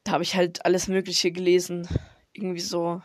da 0.04 0.14
habe 0.14 0.24
ich 0.24 0.36
halt 0.36 0.66
alles 0.66 0.88
Mögliche 0.88 1.32
gelesen. 1.32 1.88
Irgendwie 2.34 2.62
so. 2.62 3.02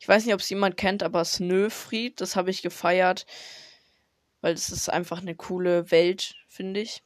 Ich 0.00 0.08
weiß 0.08 0.24
nicht, 0.24 0.34
ob 0.34 0.40
es 0.40 0.50
jemand 0.50 0.76
kennt, 0.76 1.02
aber 1.02 1.24
Snöfried, 1.24 2.20
das 2.20 2.36
habe 2.36 2.50
ich 2.50 2.62
gefeiert. 2.62 3.26
Weil 4.40 4.54
das 4.54 4.70
ist 4.70 4.88
einfach 4.88 5.20
eine 5.20 5.34
coole 5.34 5.90
Welt, 5.90 6.34
finde 6.48 6.80
ich. 6.80 7.02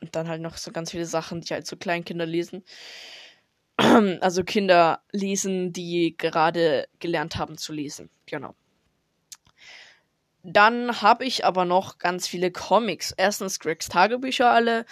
Und 0.00 0.16
dann 0.16 0.28
halt 0.28 0.42
noch 0.42 0.56
so 0.56 0.72
ganz 0.72 0.90
viele 0.90 1.06
Sachen, 1.06 1.40
die 1.40 1.54
halt 1.54 1.66
so 1.66 1.76
Kleinkinder 1.76 2.26
lesen. 2.26 2.64
Also 4.20 4.44
Kinder 4.44 5.02
lesen, 5.10 5.72
die 5.72 6.14
gerade 6.16 6.86
gelernt 7.00 7.36
haben 7.36 7.58
zu 7.58 7.72
lesen. 7.72 8.08
Genau. 8.26 8.54
Dann 10.44 11.00
habe 11.00 11.24
ich 11.24 11.44
aber 11.44 11.64
noch 11.64 11.98
ganz 11.98 12.28
viele 12.28 12.52
Comics. 12.52 13.12
Erstens 13.16 13.58
Gregs 13.58 13.88
Tagebücher 13.88 14.50
alle 14.50 14.84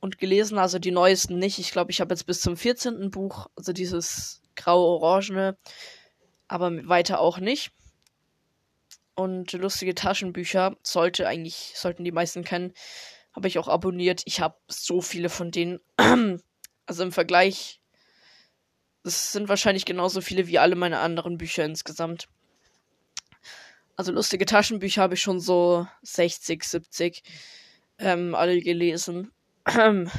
und 0.00 0.18
gelesen, 0.18 0.58
also 0.58 0.78
die 0.78 0.90
neuesten 0.90 1.38
nicht. 1.38 1.58
Ich 1.58 1.70
glaube, 1.70 1.92
ich 1.92 2.00
habe 2.00 2.12
jetzt 2.12 2.26
bis 2.26 2.40
zum 2.40 2.56
14. 2.56 3.10
Buch, 3.10 3.46
also 3.54 3.72
dieses 3.72 4.42
grau-orangene, 4.56 5.56
aber 6.48 6.88
weiter 6.88 7.20
auch 7.20 7.38
nicht. 7.38 7.70
Und 9.20 9.52
lustige 9.52 9.94
Taschenbücher 9.94 10.78
sollte 10.82 11.28
eigentlich, 11.28 11.74
sollten 11.76 12.04
die 12.04 12.10
meisten 12.10 12.42
kennen, 12.42 12.72
habe 13.34 13.48
ich 13.48 13.58
auch 13.58 13.68
abonniert. 13.68 14.22
Ich 14.24 14.40
habe 14.40 14.56
so 14.66 15.02
viele 15.02 15.28
von 15.28 15.50
denen. 15.50 15.78
also 16.86 17.02
im 17.02 17.12
Vergleich, 17.12 17.82
das 19.04 19.32
sind 19.32 19.50
wahrscheinlich 19.50 19.84
genauso 19.84 20.22
viele 20.22 20.46
wie 20.46 20.58
alle 20.58 20.74
meine 20.74 21.00
anderen 21.00 21.36
Bücher 21.36 21.66
insgesamt. 21.66 22.28
Also 23.94 24.10
lustige 24.10 24.46
Taschenbücher 24.46 25.02
habe 25.02 25.12
ich 25.12 25.20
schon 25.20 25.38
so 25.38 25.86
60, 26.00 26.64
70 26.64 27.22
ähm, 27.98 28.34
alle 28.34 28.58
gelesen. 28.62 29.32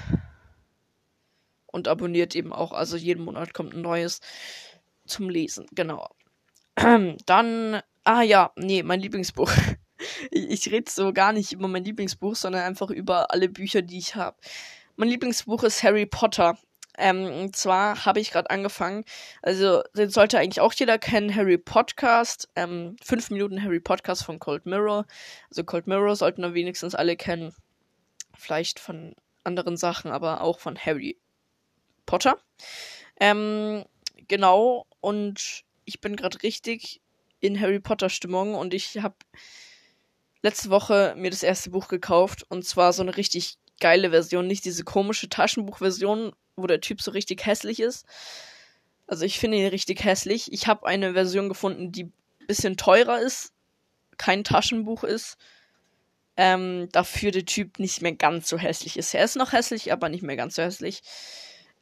Und 1.65 1.87
abonniert 1.87 2.35
eben 2.35 2.53
auch. 2.53 2.71
Also 2.71 2.97
jeden 2.97 3.25
Monat 3.25 3.55
kommt 3.55 3.73
ein 3.73 3.81
neues 3.81 4.19
zum 5.07 5.27
Lesen. 5.27 5.65
Genau. 5.71 6.07
Dann, 7.25 7.81
ah 8.03 8.21
ja, 8.21 8.51
nee, 8.55 8.83
mein 8.83 8.99
Lieblingsbuch. 8.99 9.51
ich, 10.31 10.49
ich 10.49 10.71
rede 10.71 10.89
so 10.91 11.13
gar 11.13 11.33
nicht 11.33 11.51
über 11.51 11.67
mein 11.67 11.83
Lieblingsbuch, 11.83 12.35
sondern 12.35 12.63
einfach 12.63 12.89
über 12.89 13.31
alle 13.31 13.49
Bücher, 13.49 13.81
die 13.81 13.97
ich 13.97 14.15
habe. 14.15 14.37
Mein 14.95 15.09
Lieblingsbuch 15.09 15.63
ist 15.63 15.83
Harry 15.83 16.05
Potter. 16.05 16.57
Ähm, 16.97 17.25
und 17.25 17.55
zwar 17.55 18.05
habe 18.05 18.19
ich 18.19 18.31
gerade 18.31 18.49
angefangen, 18.49 19.05
also 19.41 19.81
den 19.95 20.09
sollte 20.09 20.37
eigentlich 20.37 20.59
auch 20.59 20.73
jeder 20.73 20.99
kennen, 20.99 21.33
Harry 21.33 21.57
Podcast, 21.57 22.49
ähm, 22.55 22.97
5 23.01 23.31
Minuten 23.31 23.63
Harry 23.63 23.79
Podcast 23.79 24.23
von 24.23 24.39
Cold 24.39 24.65
Mirror. 24.65 25.05
Also 25.49 25.63
Cold 25.63 25.87
Mirror 25.87 26.15
sollten 26.15 26.41
wir 26.41 26.53
wenigstens 26.53 26.93
alle 26.93 27.15
kennen. 27.15 27.55
Vielleicht 28.37 28.79
von 28.79 29.15
anderen 29.43 29.77
Sachen, 29.77 30.11
aber 30.11 30.41
auch 30.41 30.59
von 30.59 30.77
Harry 30.77 31.17
Potter. 32.05 32.37
Ähm, 33.19 33.85
genau, 34.27 34.85
und 34.99 35.63
ich 35.85 36.01
bin 36.01 36.15
gerade 36.15 36.43
richtig 36.43 37.00
in 37.41 37.59
Harry 37.59 37.79
Potter 37.79 38.09
Stimmung 38.09 38.55
und 38.55 38.73
ich 38.73 38.99
habe 38.99 39.15
letzte 40.41 40.69
Woche 40.69 41.13
mir 41.17 41.29
das 41.29 41.43
erste 41.43 41.71
Buch 41.71 41.87
gekauft 41.87 42.45
und 42.49 42.65
zwar 42.65 42.93
so 42.93 43.01
eine 43.01 43.17
richtig 43.17 43.57
geile 43.79 44.11
Version, 44.11 44.47
nicht 44.47 44.63
diese 44.63 44.83
komische 44.83 45.27
Taschenbuchversion, 45.27 46.31
wo 46.55 46.67
der 46.67 46.81
Typ 46.81 47.01
so 47.01 47.11
richtig 47.11 47.45
hässlich 47.45 47.79
ist. 47.79 48.05
Also 49.07 49.25
ich 49.25 49.39
finde 49.39 49.57
ihn 49.57 49.67
richtig 49.67 50.03
hässlich. 50.05 50.53
Ich 50.53 50.67
habe 50.67 50.85
eine 50.85 51.13
Version 51.13 51.49
gefunden, 51.49 51.91
die 51.91 52.11
bisschen 52.47 52.77
teurer 52.77 53.19
ist, 53.19 53.53
kein 54.17 54.43
Taschenbuch 54.43 55.03
ist. 55.03 55.37
Ähm, 56.37 56.87
dafür 56.91 57.31
der 57.31 57.45
Typ 57.45 57.79
nicht 57.79 58.01
mehr 58.01 58.13
ganz 58.13 58.47
so 58.47 58.57
hässlich 58.57 58.97
ist. 58.97 59.13
Er 59.13 59.25
ist 59.25 59.35
noch 59.35 59.51
hässlich, 59.51 59.91
aber 59.91 60.09
nicht 60.09 60.23
mehr 60.23 60.37
ganz 60.37 60.55
so 60.55 60.61
hässlich. 60.61 61.01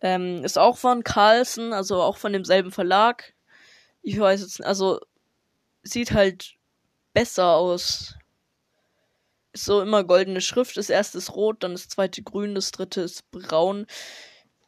Ähm, 0.02 0.44
ist 0.44 0.58
auch 0.58 0.78
von 0.78 1.04
Carlsen, 1.04 1.74
also 1.74 2.02
auch 2.02 2.18
von 2.18 2.34
demselben 2.34 2.72
Verlag. 2.72 3.34
Ich 4.02 4.20
weiß 4.20 4.42
jetzt, 4.42 4.64
also 4.64 5.00
sieht 5.84 6.12
halt 6.12 6.56
besser 7.14 7.56
aus. 7.56 8.16
Ist 9.52 9.66
so 9.66 9.82
immer 9.82 10.04
goldene 10.04 10.42
Schrift. 10.42 10.78
Das 10.78 10.90
erste 10.90 11.18
ist 11.18 11.36
rot, 11.36 11.64
dann 11.64 11.74
das 11.74 11.90
zweite 11.90 12.22
grün, 12.22 12.56
das 12.56 12.72
dritte 12.72 13.02
ist 13.02 13.30
braun. 13.32 13.88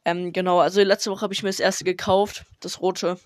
Ähm, 0.05 0.33
genau, 0.33 0.59
also 0.59 0.81
letzte 0.81 1.11
Woche 1.11 1.21
habe 1.21 1.33
ich 1.33 1.43
mir 1.43 1.49
das 1.49 1.59
erste 1.59 1.83
gekauft, 1.83 2.45
das 2.59 2.81
rote 2.81 3.19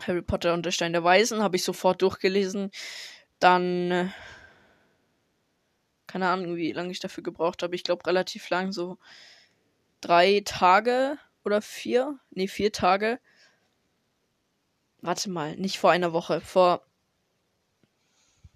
Harry 0.00 0.22
Potter 0.22 0.52
und 0.54 0.66
der 0.66 0.72
Stein 0.72 0.92
der 0.92 1.04
Weisen, 1.04 1.42
habe 1.42 1.56
ich 1.56 1.64
sofort 1.64 2.02
durchgelesen. 2.02 2.70
Dann, 3.38 3.90
äh, 3.90 4.08
keine 6.06 6.28
Ahnung, 6.28 6.56
wie 6.56 6.72
lange 6.72 6.90
ich 6.90 7.00
dafür 7.00 7.22
gebraucht 7.22 7.62
habe. 7.62 7.74
Ich 7.76 7.84
glaube 7.84 8.06
relativ 8.06 8.50
lang, 8.50 8.72
so 8.72 8.98
drei 10.00 10.42
Tage 10.44 11.18
oder 11.44 11.62
vier. 11.62 12.18
Nee, 12.30 12.48
vier 12.48 12.72
Tage. 12.72 13.20
Warte 15.00 15.30
mal, 15.30 15.56
nicht 15.56 15.78
vor 15.78 15.90
einer 15.90 16.12
Woche, 16.12 16.40
vor. 16.40 16.84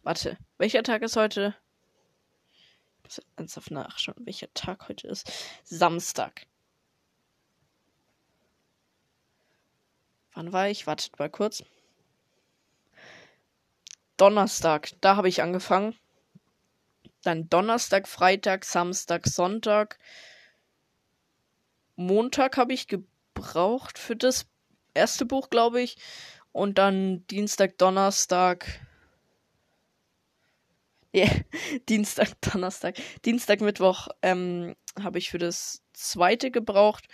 Warte, 0.09 0.39
welcher 0.57 0.83
Tag 0.83 1.03
ist 1.03 1.17
heute? 1.17 1.55
Ich 3.03 3.05
muss 3.05 3.23
ernsthaft 3.37 3.71
nachschauen, 3.71 4.25
welcher 4.25 4.51
Tag 4.55 4.89
heute 4.89 5.07
ist. 5.07 5.31
Samstag. 5.65 6.47
Wann 10.33 10.51
war 10.51 10.71
ich? 10.71 10.87
Wartet 10.87 11.19
mal 11.19 11.29
kurz. 11.29 11.63
Donnerstag, 14.17 14.93
da 15.03 15.17
habe 15.17 15.29
ich 15.29 15.43
angefangen. 15.43 15.95
Dann 17.23 17.51
Donnerstag, 17.51 18.09
Freitag, 18.09 18.65
Samstag, 18.65 19.27
Sonntag. 19.27 19.99
Montag 21.97 22.57
habe 22.57 22.73
ich 22.73 22.89
gebraucht 22.89 23.99
für 23.99 24.17
das 24.17 24.47
erste 24.95 25.27
Buch, 25.27 25.51
glaube 25.51 25.83
ich. 25.83 25.99
Und 26.53 26.79
dann 26.79 27.27
Dienstag, 27.27 27.77
Donnerstag. 27.77 28.88
Yeah, 31.15 31.31
Dienstag, 31.89 32.41
Donnerstag. 32.41 32.97
Dienstag, 33.25 33.61
Mittwoch 33.61 34.09
ähm, 34.23 34.75
habe 35.01 35.19
ich 35.19 35.31
für 35.31 35.39
das 35.39 35.83
zweite 35.93 36.51
gebraucht. 36.51 37.09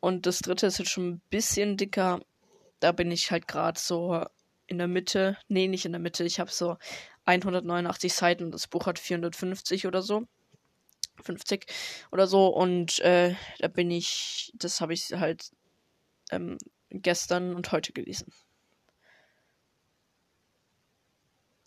Und 0.00 0.26
das 0.26 0.38
dritte 0.38 0.66
ist 0.66 0.78
jetzt 0.78 0.90
schon 0.90 1.08
ein 1.08 1.20
bisschen 1.28 1.76
dicker 1.76 2.20
da 2.80 2.92
bin 2.92 3.10
ich 3.10 3.30
halt 3.30 3.48
gerade 3.48 3.78
so 3.78 4.24
in 4.66 4.78
der 4.78 4.88
Mitte. 4.88 5.36
Nee, 5.48 5.68
nicht 5.68 5.84
in 5.84 5.92
der 5.92 6.00
Mitte. 6.00 6.24
Ich 6.24 6.40
habe 6.40 6.50
so 6.50 6.76
189 7.24 8.12
Seiten. 8.12 8.50
Das 8.50 8.66
Buch 8.66 8.86
hat 8.86 8.98
450 8.98 9.86
oder 9.86 10.02
so. 10.02 10.26
50 11.22 11.66
oder 12.12 12.26
so. 12.26 12.48
Und 12.48 13.00
äh, 13.00 13.34
da 13.58 13.68
bin 13.68 13.90
ich, 13.90 14.52
das 14.56 14.80
habe 14.80 14.92
ich 14.94 15.12
halt 15.12 15.50
ähm, 16.30 16.58
gestern 16.90 17.54
und 17.54 17.72
heute 17.72 17.92
gelesen. 17.92 18.32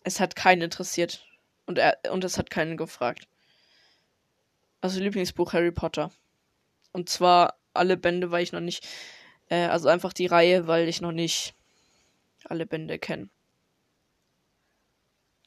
Es 0.04 0.18
hat 0.18 0.34
keinen 0.34 0.62
interessiert. 0.62 1.24
Und, 1.66 1.78
er, 1.78 1.98
und 2.10 2.24
es 2.24 2.38
hat 2.38 2.50
keinen 2.50 2.76
gefragt. 2.76 3.28
Also 4.80 5.00
Lieblingsbuch 5.00 5.52
Harry 5.52 5.72
Potter. 5.72 6.10
Und 6.92 7.08
zwar 7.08 7.56
alle 7.72 7.96
Bände, 7.96 8.30
weil 8.30 8.42
ich 8.42 8.52
noch 8.52 8.60
nicht 8.60 8.86
äh, 9.52 9.66
also 9.66 9.88
einfach 9.88 10.14
die 10.14 10.26
Reihe, 10.26 10.66
weil 10.66 10.88
ich 10.88 11.02
noch 11.02 11.12
nicht 11.12 11.54
alle 12.44 12.66
Bände 12.66 12.98
kenne. 12.98 13.28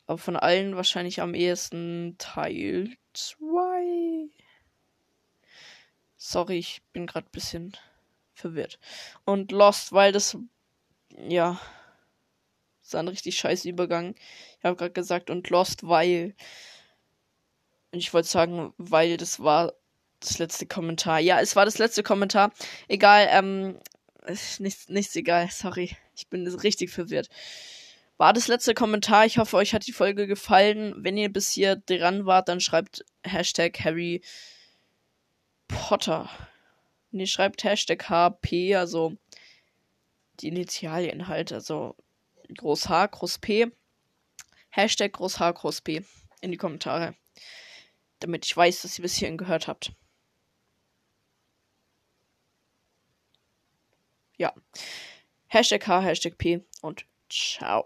Aber 0.05 0.19
von 0.19 0.35
allen 0.35 0.75
wahrscheinlich 0.75 1.21
am 1.21 1.33
ehesten 1.33 2.15
Teil 2.19 2.95
2. 3.13 4.29
Sorry, 6.17 6.59
ich 6.59 6.83
bin 6.93 7.07
gerade 7.07 7.27
ein 7.27 7.31
bisschen 7.31 7.75
verwirrt. 8.35 8.79
Und 9.25 9.51
Lost, 9.51 9.91
weil 9.91 10.11
das, 10.11 10.37
ja, 11.17 11.59
das 12.85 12.93
ist 12.93 12.99
ein 12.99 13.07
richtig 13.07 13.35
scheiß 13.35 13.65
Übergang. 13.65 14.13
Ich 14.59 14.63
habe 14.63 14.75
gerade 14.75 14.93
gesagt, 14.93 15.31
und 15.31 15.49
Lost, 15.49 15.87
weil. 15.87 16.35
Ich 17.91 18.13
wollte 18.13 18.27
sagen, 18.27 18.73
weil 18.77 19.17
das 19.17 19.39
war 19.39 19.73
das 20.19 20.37
letzte 20.37 20.67
Kommentar. 20.67 21.19
Ja, 21.19 21.39
es 21.41 21.55
war 21.55 21.65
das 21.65 21.79
letzte 21.79 22.03
Kommentar. 22.03 22.51
Egal, 22.87 23.27
ähm, 23.31 23.79
nichts, 24.59 24.87
nichts 24.89 25.15
egal, 25.15 25.49
sorry. 25.51 25.97
Ich 26.15 26.27
bin 26.27 26.45
richtig 26.45 26.91
verwirrt. 26.91 27.29
War 28.17 28.33
das 28.33 28.47
letzte 28.47 28.75
Kommentar. 28.75 29.25
Ich 29.25 29.39
hoffe, 29.39 29.57
euch 29.57 29.73
hat 29.73 29.87
die 29.87 29.91
Folge 29.91 30.27
gefallen. 30.27 30.93
Wenn 30.97 31.17
ihr 31.17 31.33
bis 31.33 31.51
hier 31.51 31.77
dran 31.77 32.27
wart, 32.27 32.49
dann 32.49 32.59
schreibt 32.59 33.03
Hashtag 33.23 33.83
Harry 33.83 34.21
Potter. 35.67 36.29
Nee, 37.09 37.25
schreibt 37.25 37.63
Hashtag 37.63 38.09
HP, 38.09 38.75
also 38.75 39.17
die 40.39 40.49
Initialien 40.49 41.27
halt, 41.27 41.51
also 41.51 41.95
Groß 42.53 42.89
H, 42.89 43.07
Groß 43.07 43.39
P. 43.39 43.71
Hashtag 44.69 45.13
Groß 45.13 45.39
H, 45.39 45.51
Groß 45.51 45.81
P 45.81 46.03
in 46.41 46.51
die 46.51 46.57
Kommentare. 46.57 47.15
Damit 48.19 48.45
ich 48.45 48.55
weiß, 48.55 48.81
dass 48.81 48.97
ihr 48.97 49.03
bis 49.03 49.15
hierhin 49.15 49.37
gehört 49.37 49.67
habt. 49.67 49.93
ja. 54.37 54.53
Hashtag 55.47 55.87
H, 55.87 56.01
Hashtag 56.01 56.37
P 56.37 56.61
und 56.81 57.05
ciao. 57.29 57.85